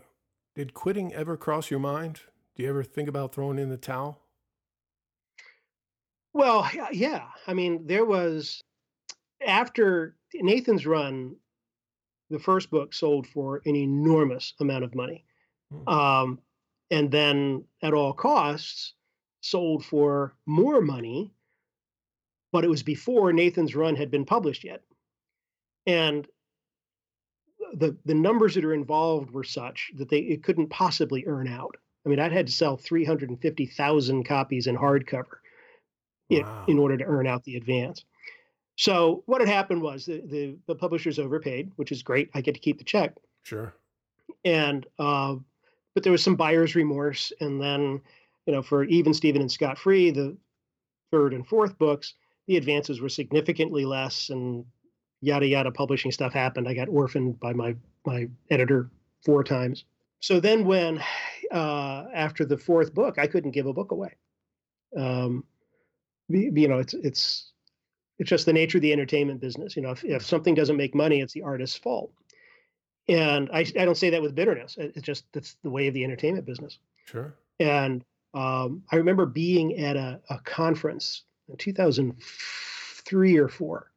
did 0.54 0.74
quitting 0.74 1.12
ever 1.14 1.36
cross 1.36 1.70
your 1.70 1.80
mind? 1.80 2.20
Do 2.54 2.62
you 2.62 2.68
ever 2.68 2.82
think 2.82 3.08
about 3.08 3.34
throwing 3.34 3.58
in 3.58 3.70
the 3.70 3.76
towel? 3.76 4.20
Well, 6.34 6.68
yeah. 6.92 7.26
I 7.46 7.54
mean, 7.54 7.86
there 7.86 8.04
was 8.04 8.62
after 9.46 10.16
Nathan's 10.34 10.86
run, 10.86 11.36
the 12.30 12.38
first 12.38 12.70
book 12.70 12.94
sold 12.94 13.26
for 13.26 13.60
an 13.66 13.76
enormous 13.76 14.54
amount 14.60 14.84
of 14.84 14.94
money. 14.94 15.24
Mm. 15.72 15.92
Um, 15.92 16.38
and 16.90 17.10
then 17.10 17.64
at 17.82 17.94
all 17.94 18.12
costs 18.12 18.94
sold 19.40 19.84
for 19.84 20.34
more 20.46 20.80
money, 20.80 21.32
but 22.52 22.64
it 22.64 22.68
was 22.68 22.82
before 22.82 23.32
Nathan's 23.32 23.74
run 23.74 23.96
had 23.96 24.10
been 24.10 24.24
published 24.24 24.64
yet. 24.64 24.82
And 25.86 26.26
the 27.74 27.96
the 28.04 28.14
numbers 28.14 28.54
that 28.54 28.64
are 28.64 28.74
involved 28.74 29.30
were 29.30 29.44
such 29.44 29.90
that 29.96 30.08
they 30.08 30.18
it 30.18 30.42
couldn't 30.42 30.68
possibly 30.68 31.24
earn 31.26 31.48
out. 31.48 31.76
I 32.04 32.08
mean, 32.08 32.18
I'd 32.18 32.32
had 32.32 32.46
to 32.48 32.52
sell 32.52 32.76
350,000 32.76 34.24
copies 34.24 34.66
in 34.66 34.76
hardcover 34.76 35.38
wow. 36.30 36.64
in, 36.66 36.72
in 36.72 36.78
order 36.78 36.96
to 36.96 37.04
earn 37.04 37.28
out 37.28 37.44
the 37.44 37.56
advance. 37.56 38.04
So 38.76 39.22
what 39.26 39.40
had 39.40 39.48
happened 39.48 39.82
was 39.82 40.06
the, 40.06 40.20
the, 40.24 40.56
the 40.66 40.74
publishers 40.74 41.18
overpaid, 41.18 41.70
which 41.76 41.92
is 41.92 42.02
great. 42.02 42.30
I 42.34 42.40
get 42.40 42.54
to 42.54 42.60
keep 42.60 42.78
the 42.78 42.84
check. 42.84 43.14
Sure. 43.44 43.74
And 44.44 44.86
uh, 44.98 45.36
but 45.94 46.02
there 46.02 46.12
was 46.12 46.22
some 46.22 46.36
buyer's 46.36 46.74
remorse, 46.74 47.32
and 47.40 47.60
then 47.60 48.00
you 48.46 48.52
know 48.52 48.62
for 48.62 48.84
Even 48.84 49.14
Steven 49.14 49.42
and 49.42 49.52
Scott 49.52 49.78
Free, 49.78 50.10
the 50.10 50.36
third 51.10 51.34
and 51.34 51.46
fourth 51.46 51.78
books, 51.78 52.14
the 52.46 52.56
advances 52.56 53.00
were 53.00 53.08
significantly 53.08 53.84
less, 53.84 54.30
and 54.30 54.64
yada 55.22 55.46
yada 55.46 55.70
publishing 55.70 56.12
stuff 56.12 56.34
happened. 56.34 56.68
I 56.68 56.74
got 56.74 56.88
orphaned 56.88 57.40
by 57.40 57.54
my 57.54 57.74
my 58.04 58.28
editor 58.50 58.90
four 59.24 59.42
times. 59.42 59.84
So 60.20 60.38
then 60.40 60.66
when 60.66 61.02
uh, 61.50 62.04
after 62.12 62.44
the 62.44 62.58
fourth 62.58 62.92
book, 62.92 63.18
I 63.18 63.26
couldn't 63.26 63.52
give 63.52 63.66
a 63.66 63.72
book 63.72 63.92
away. 63.92 64.14
Um, 64.96 65.44
you 66.28 66.68
know, 66.68 66.78
it's 66.78 66.92
it's 66.92 67.50
it's 68.18 68.28
just 68.28 68.46
the 68.46 68.52
nature 68.52 68.78
of 68.78 68.82
the 68.82 68.92
entertainment 68.92 69.40
business. 69.40 69.74
You 69.76 69.82
know, 69.82 69.92
if, 69.92 70.04
if 70.04 70.26
something 70.26 70.54
doesn't 70.54 70.76
make 70.76 70.94
money, 70.94 71.20
it's 71.20 71.32
the 71.32 71.42
artist's 71.42 71.78
fault. 71.78 72.12
And 73.08 73.48
I, 73.52 73.60
I 73.60 73.84
don't 73.84 73.96
say 73.96 74.10
that 74.10 74.22
with 74.22 74.34
bitterness. 74.34 74.76
It's 74.78 75.02
just 75.02 75.24
that's 75.32 75.56
the 75.62 75.70
way 75.70 75.88
of 75.88 75.94
the 75.94 76.04
entertainment 76.04 76.46
business. 76.46 76.78
Sure. 77.06 77.34
And 77.58 78.04
Um, 78.34 78.82
I 78.90 78.96
remember 78.96 79.26
being 79.26 79.76
at 79.78 79.96
a, 79.96 80.20
a 80.30 80.38
conference 80.38 81.24
in 81.48 81.56
2003 81.56 83.36
or 83.36 83.48
four, 83.48 83.91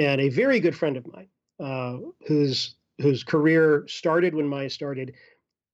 and 0.00 0.20
a 0.20 0.30
very 0.30 0.60
good 0.60 0.74
friend 0.74 0.96
of 0.96 1.06
mine, 1.06 1.28
uh, 1.62 1.98
whose 2.26 2.74
whose 3.00 3.22
career 3.22 3.84
started 3.86 4.34
when 4.34 4.48
mine 4.48 4.70
started, 4.70 5.14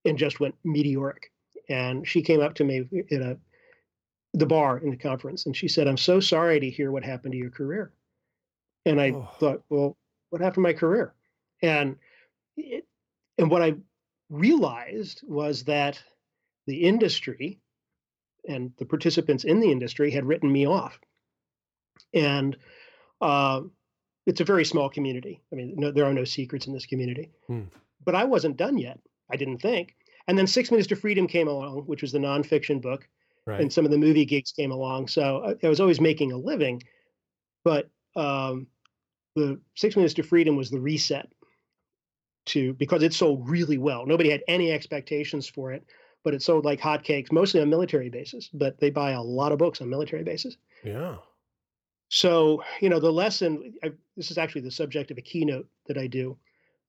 and 0.05 0.19
just 0.19 0.41
went 0.41 0.55
meteoric. 0.65 1.33
And 1.69 2.07
she 2.07 2.23
came 2.23 2.41
up 2.41 2.55
to 2.55 2.65
me 2.65 2.89
at 3.11 3.21
a 3.21 3.39
the 4.35 4.47
bar 4.47 4.79
in 4.79 4.91
the 4.91 4.97
conference, 4.97 5.47
and 5.47 5.57
she 5.57 5.69
said, 5.69 5.87
"I'm 5.87 5.97
so 5.97 6.21
sorry 6.21 6.61
to 6.61 6.71
hear 6.71 6.91
what 6.91 7.05
happened 7.05 7.33
to 7.33 7.39
your 7.39 7.51
career." 7.51 7.93
And 8.85 9.01
I 9.01 9.11
oh. 9.11 9.29
thought, 9.39 9.63
well, 9.69 9.97
what 10.31 10.41
happened 10.41 10.55
to 10.55 10.61
my 10.61 10.73
career? 10.73 11.15
And 11.63 11.97
it, 12.57 12.85
and 13.39 13.51
what 13.51 13.63
I 13.63 13.75
realized 14.31 15.23
was 15.25 15.65
that 15.65 16.03
the 16.67 16.83
industry 16.85 17.61
and 18.49 18.73
the 18.79 18.87
participants 18.87 19.45
in 19.45 19.61
the 19.61 19.71
industry 19.71 20.11
had 20.11 20.25
written 20.25 20.51
me 20.51 20.67
off. 20.67 20.99
And 22.15 22.57
uh, 23.21 23.63
it's 24.27 24.41
a 24.41 24.45
very 24.45 24.65
small 24.65 24.91
community. 24.91 25.41
I 25.53 25.57
mean, 25.57 25.75
no, 25.77 25.93
there 25.93 26.05
are 26.05 26.13
no 26.13 26.25
secrets 26.25 26.67
in 26.67 26.73
this 26.73 26.87
community. 26.87 27.31
Hmm. 27.47 27.63
But 28.05 28.15
I 28.15 28.25
wasn't 28.25 28.57
done 28.57 28.77
yet. 28.77 28.99
I 29.31 29.37
didn't 29.37 29.59
think. 29.59 29.95
And 30.29 30.37
then 30.37 30.47
Six 30.47 30.71
Minutes 30.71 30.89
to 30.89 30.97
Freedom 30.97 31.27
came 31.29 31.49
along, 31.49 31.83
which 31.87 32.03
was 32.03 32.13
the 32.13 32.19
nonfiction 32.19 32.83
book, 32.83 33.09
right. 33.47 33.61
and 33.61 33.73
some 33.73 33.85
of 33.85 33.93
the 33.93 33.99
movie 33.99 34.25
gigs 34.25 34.53
came 34.53 34.73
along. 34.73 35.09
So 35.09 35.57
I, 35.63 35.67
I 35.67 35.69
was 35.69 35.81
always 35.81 36.01
making 36.01 36.33
a 36.33 36.37
living. 36.37 36.83
But 37.65 37.89
um, 38.17 38.67
the 39.37 39.61
Six 39.77 39.97
Minutes 39.97 40.15
to 40.15 40.23
Freedom 40.23 40.57
was 40.57 40.71
the 40.71 40.81
reset 40.81 41.29
to 42.47 42.75
because 42.75 43.03
it 43.03 43.15
sold 43.15 43.49
really 43.49 43.79
well. 43.79 44.07
Nobody 44.07 44.31
had 44.31 44.43
any 44.49 44.73
expectations 44.73 45.49
for 45.49 45.73
it, 45.73 45.85
but 46.25 46.35
it 46.35 46.43
sold 46.43 46.65
like 46.65 46.81
hotcakes, 46.81 47.31
mostly 47.31 47.61
on 47.61 47.71
military 47.71 48.11
bases. 48.11 48.51
But 48.53 48.81
they 48.81 48.91
buy 48.91 49.13
a 49.13 49.23
lot 49.23 49.53
of 49.53 49.59
books 49.59 49.81
on 49.81 49.89
military 49.89 50.25
bases. 50.25 50.57
Yeah. 50.85 51.17
So 52.09 52.63
you 52.81 52.89
know 52.89 53.01
the 53.01 53.13
lesson. 53.13 53.75
I, 53.83 53.93
this 54.17 54.31
is 54.31 54.39
actually 54.39 54.63
the 54.63 54.71
subject 54.71 55.11
of 55.11 55.19
a 55.19 55.23
keynote 55.23 55.69
that 55.87 55.99
I 55.99 56.07
do, 56.07 56.37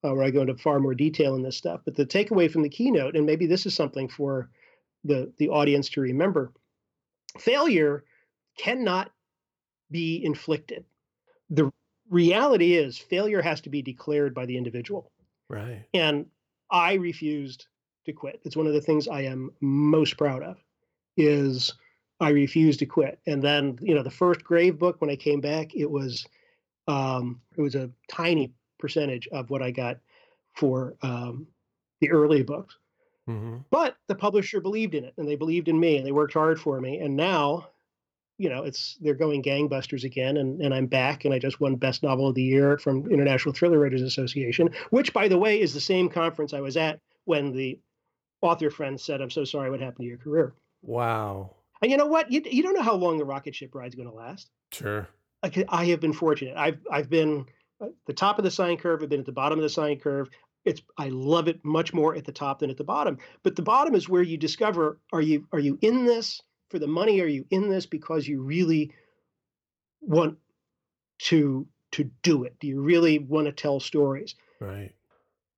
uh, 0.04 0.14
where 0.14 0.24
I 0.24 0.30
go 0.30 0.42
into 0.42 0.56
far 0.56 0.78
more 0.78 0.94
detail 0.94 1.34
in 1.34 1.42
this 1.42 1.56
stuff. 1.56 1.80
But 1.84 1.96
the 1.96 2.06
takeaway 2.06 2.50
from 2.50 2.62
the 2.62 2.68
keynote, 2.68 3.16
and 3.16 3.26
maybe 3.26 3.46
this 3.46 3.66
is 3.66 3.74
something 3.74 4.08
for 4.08 4.50
the 5.04 5.32
the 5.38 5.48
audience 5.48 5.88
to 5.90 6.00
remember: 6.00 6.52
failure 7.38 8.04
cannot 8.56 9.10
be 9.90 10.22
inflicted. 10.24 10.84
The 11.50 11.72
reality 12.10 12.74
is 12.74 12.98
failure 12.98 13.42
has 13.42 13.60
to 13.62 13.70
be 13.70 13.82
declared 13.82 14.34
by 14.34 14.46
the 14.46 14.56
individual. 14.56 15.10
Right. 15.48 15.84
And 15.94 16.26
I 16.70 16.94
refused 16.94 17.66
to 18.06 18.12
quit. 18.12 18.40
It's 18.44 18.56
one 18.56 18.66
of 18.66 18.72
the 18.72 18.80
things 18.80 19.08
I 19.08 19.22
am 19.22 19.50
most 19.60 20.16
proud 20.16 20.42
of 20.42 20.56
is 21.16 21.74
I 22.20 22.30
refused 22.30 22.80
to 22.80 22.86
quit. 22.86 23.20
And 23.26 23.42
then, 23.42 23.78
you 23.80 23.94
know, 23.94 24.02
the 24.02 24.10
first 24.10 24.42
grave 24.44 24.78
book 24.78 25.00
when 25.00 25.10
I 25.10 25.16
came 25.16 25.40
back, 25.40 25.74
it 25.74 25.90
was 25.90 26.26
um 26.86 27.40
it 27.56 27.60
was 27.60 27.74
a 27.74 27.90
tiny 28.08 28.52
percentage 28.78 29.28
of 29.28 29.50
what 29.50 29.62
I 29.62 29.70
got 29.70 29.98
for 30.54 30.94
um 31.02 31.46
the 32.00 32.10
early 32.10 32.42
books. 32.42 32.76
Mm-hmm. 33.28 33.58
But 33.70 33.96
the 34.06 34.14
publisher 34.14 34.60
believed 34.60 34.94
in 34.94 35.04
it 35.04 35.14
and 35.18 35.28
they 35.28 35.36
believed 35.36 35.68
in 35.68 35.78
me 35.78 35.96
and 35.96 36.06
they 36.06 36.12
worked 36.12 36.34
hard 36.34 36.60
for 36.60 36.80
me. 36.80 36.98
And 36.98 37.16
now 37.16 37.68
you 38.38 38.48
know, 38.48 38.62
it's 38.62 38.96
they're 39.00 39.14
going 39.14 39.42
gangbusters 39.42 40.04
again, 40.04 40.36
and, 40.36 40.60
and 40.62 40.72
I'm 40.72 40.86
back, 40.86 41.24
and 41.24 41.34
I 41.34 41.40
just 41.40 41.60
won 41.60 41.74
Best 41.74 42.04
Novel 42.04 42.28
of 42.28 42.36
the 42.36 42.42
Year 42.42 42.78
from 42.78 43.10
International 43.10 43.52
Thriller 43.52 43.80
Writers 43.80 44.00
Association, 44.00 44.70
which, 44.90 45.12
by 45.12 45.26
the 45.26 45.36
way, 45.36 45.60
is 45.60 45.74
the 45.74 45.80
same 45.80 46.08
conference 46.08 46.54
I 46.54 46.60
was 46.60 46.76
at 46.76 47.00
when 47.24 47.52
the 47.52 47.78
author 48.40 48.70
friend 48.70 48.98
said, 48.98 49.20
"I'm 49.20 49.30
so 49.30 49.44
sorry, 49.44 49.70
what 49.70 49.80
happened 49.80 50.04
to 50.04 50.08
your 50.08 50.18
career?" 50.18 50.54
Wow. 50.82 51.56
And 51.82 51.90
you 51.90 51.96
know 51.96 52.06
what? 52.06 52.30
You, 52.30 52.42
you 52.44 52.62
don't 52.62 52.74
know 52.74 52.82
how 52.82 52.94
long 52.94 53.18
the 53.18 53.24
rocket 53.24 53.54
ship 53.54 53.74
ride's 53.74 53.94
going 53.94 54.08
to 54.08 54.14
last. 54.14 54.50
Sure. 54.72 55.08
Like 55.42 55.64
I 55.68 55.84
have 55.86 56.00
been 56.00 56.12
fortunate. 56.12 56.56
I've 56.56 56.78
I've 56.90 57.08
been 57.08 57.46
at 57.80 57.90
the 58.06 58.12
top 58.12 58.38
of 58.38 58.44
the 58.44 58.50
sine 58.50 58.76
curve. 58.76 59.02
I've 59.02 59.08
been 59.08 59.20
at 59.20 59.26
the 59.26 59.32
bottom 59.32 59.58
of 59.58 59.62
the 59.62 59.68
sine 59.68 59.98
curve. 59.98 60.28
It's 60.64 60.82
I 60.96 61.08
love 61.10 61.46
it 61.46 61.64
much 61.64 61.94
more 61.94 62.16
at 62.16 62.24
the 62.24 62.32
top 62.32 62.58
than 62.58 62.70
at 62.70 62.76
the 62.76 62.84
bottom. 62.84 63.18
But 63.44 63.54
the 63.54 63.62
bottom 63.62 63.94
is 63.94 64.08
where 64.08 64.22
you 64.22 64.36
discover: 64.36 64.98
are 65.12 65.22
you 65.22 65.46
are 65.52 65.60
you 65.60 65.78
in 65.80 66.04
this? 66.04 66.42
for 66.68 66.78
the 66.78 66.86
money? 66.86 67.20
Are 67.20 67.26
you 67.26 67.44
in 67.50 67.68
this 67.68 67.86
because 67.86 68.26
you 68.26 68.42
really 68.42 68.92
want 70.00 70.38
to 71.20 71.66
to 71.92 72.10
do 72.22 72.44
it? 72.44 72.58
Do 72.60 72.66
you 72.66 72.80
really 72.80 73.18
want 73.18 73.46
to 73.46 73.52
tell 73.52 73.80
stories? 73.80 74.34
Right. 74.60 74.92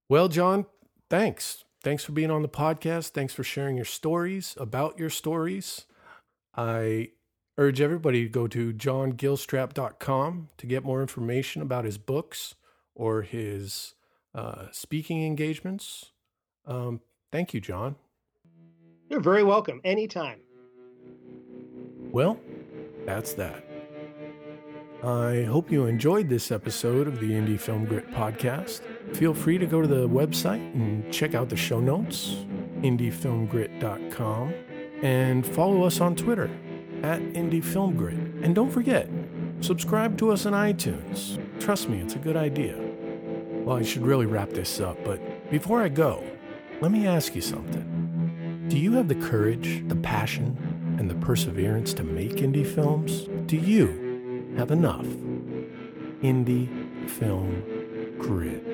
Well, 0.09 0.29
John, 0.29 0.67
thanks. 1.09 1.65
Thanks 1.83 2.05
for 2.05 2.13
being 2.13 2.31
on 2.31 2.43
the 2.43 2.49
podcast. 2.49 3.11
Thanks 3.11 3.33
for 3.33 3.43
sharing 3.43 3.77
your 3.77 3.85
stories 3.85 4.55
about 4.59 4.99
your 4.99 5.11
stories. 5.11 5.87
I 6.61 7.09
urge 7.57 7.81
everybody 7.81 8.25
to 8.25 8.29
go 8.29 8.47
to 8.47 8.75
johngilstrap.com 8.75 10.51
to 10.59 10.67
get 10.67 10.85
more 10.85 11.01
information 11.01 11.63
about 11.63 11.87
his 11.87 11.97
books 11.97 12.55
or 12.95 13.23
his 13.23 13.95
uh, 14.35 14.67
speaking 14.71 15.25
engagements. 15.25 16.13
Um, 16.67 17.01
thank 17.33 17.55
you, 17.55 17.63
John. 17.63 17.97
You're 19.09 19.21
very 19.21 19.43
welcome. 19.43 19.81
Anytime. 19.85 20.41
Well, 22.13 22.39
that's 23.07 23.33
that. 23.35 23.65
I 25.03 25.45
hope 25.45 25.73
you 25.73 25.87
enjoyed 25.87 26.29
this 26.29 26.53
episode 26.53 27.09
of 27.09 27.21
the 27.21 27.31
Indie 27.31 27.59
Film 27.59 27.87
Grit 27.87 28.11
podcast. 28.11 28.83
Feel 29.15 29.33
free 29.33 29.57
to 29.57 29.65
go 29.65 29.81
to 29.81 29.89
the 29.89 30.07
website 30.07 30.75
and 30.75 31.11
check 31.11 31.35
out 31.35 31.49
the 31.49 31.57
show 31.57 31.81
notes, 31.81 32.37
indiefilmgrit.com, 32.83 34.53
and 35.03 35.47
follow 35.47 35.83
us 35.85 36.01
on 36.01 36.15
Twitter 36.17 36.51
at 37.03 37.21
IndieFilmGrit. 37.21 38.45
And 38.45 38.55
don't 38.55 38.71
forget, 38.71 39.09
subscribe 39.61 40.19
to 40.19 40.31
us 40.31 40.47
on 40.47 40.53
iTunes. 40.53 41.39
Trust 41.61 41.89
me, 41.89 42.01
it's 42.01 42.15
a 42.15 42.19
good 42.19 42.37
idea. 42.37 42.77
Well, 43.65 43.77
I 43.77 43.83
should 43.83 44.03
really 44.03 44.27
wrap 44.27 44.51
this 44.51 44.81
up, 44.81 45.03
but 45.05 45.51
before 45.51 45.83
I 45.83 45.89
go, 45.89 46.23
let 46.81 46.91
me 46.91 47.07
ask 47.07 47.35
you 47.35 47.43
something. 47.43 48.67
Do 48.69 48.79
you 48.79 48.93
have 48.93 49.09
the 49.09 49.15
courage, 49.17 49.87
the 49.89 49.97
passion, 49.97 50.97
and 50.99 51.11
the 51.11 51.15
perseverance 51.17 51.93
to 51.95 52.05
make 52.05 52.37
indie 52.37 52.67
films? 52.67 53.29
Do 53.47 53.57
you 53.57 54.55
have 54.57 54.71
enough 54.71 55.07
indie 56.23 56.69
film 57.09 58.17
grit? 58.19 58.70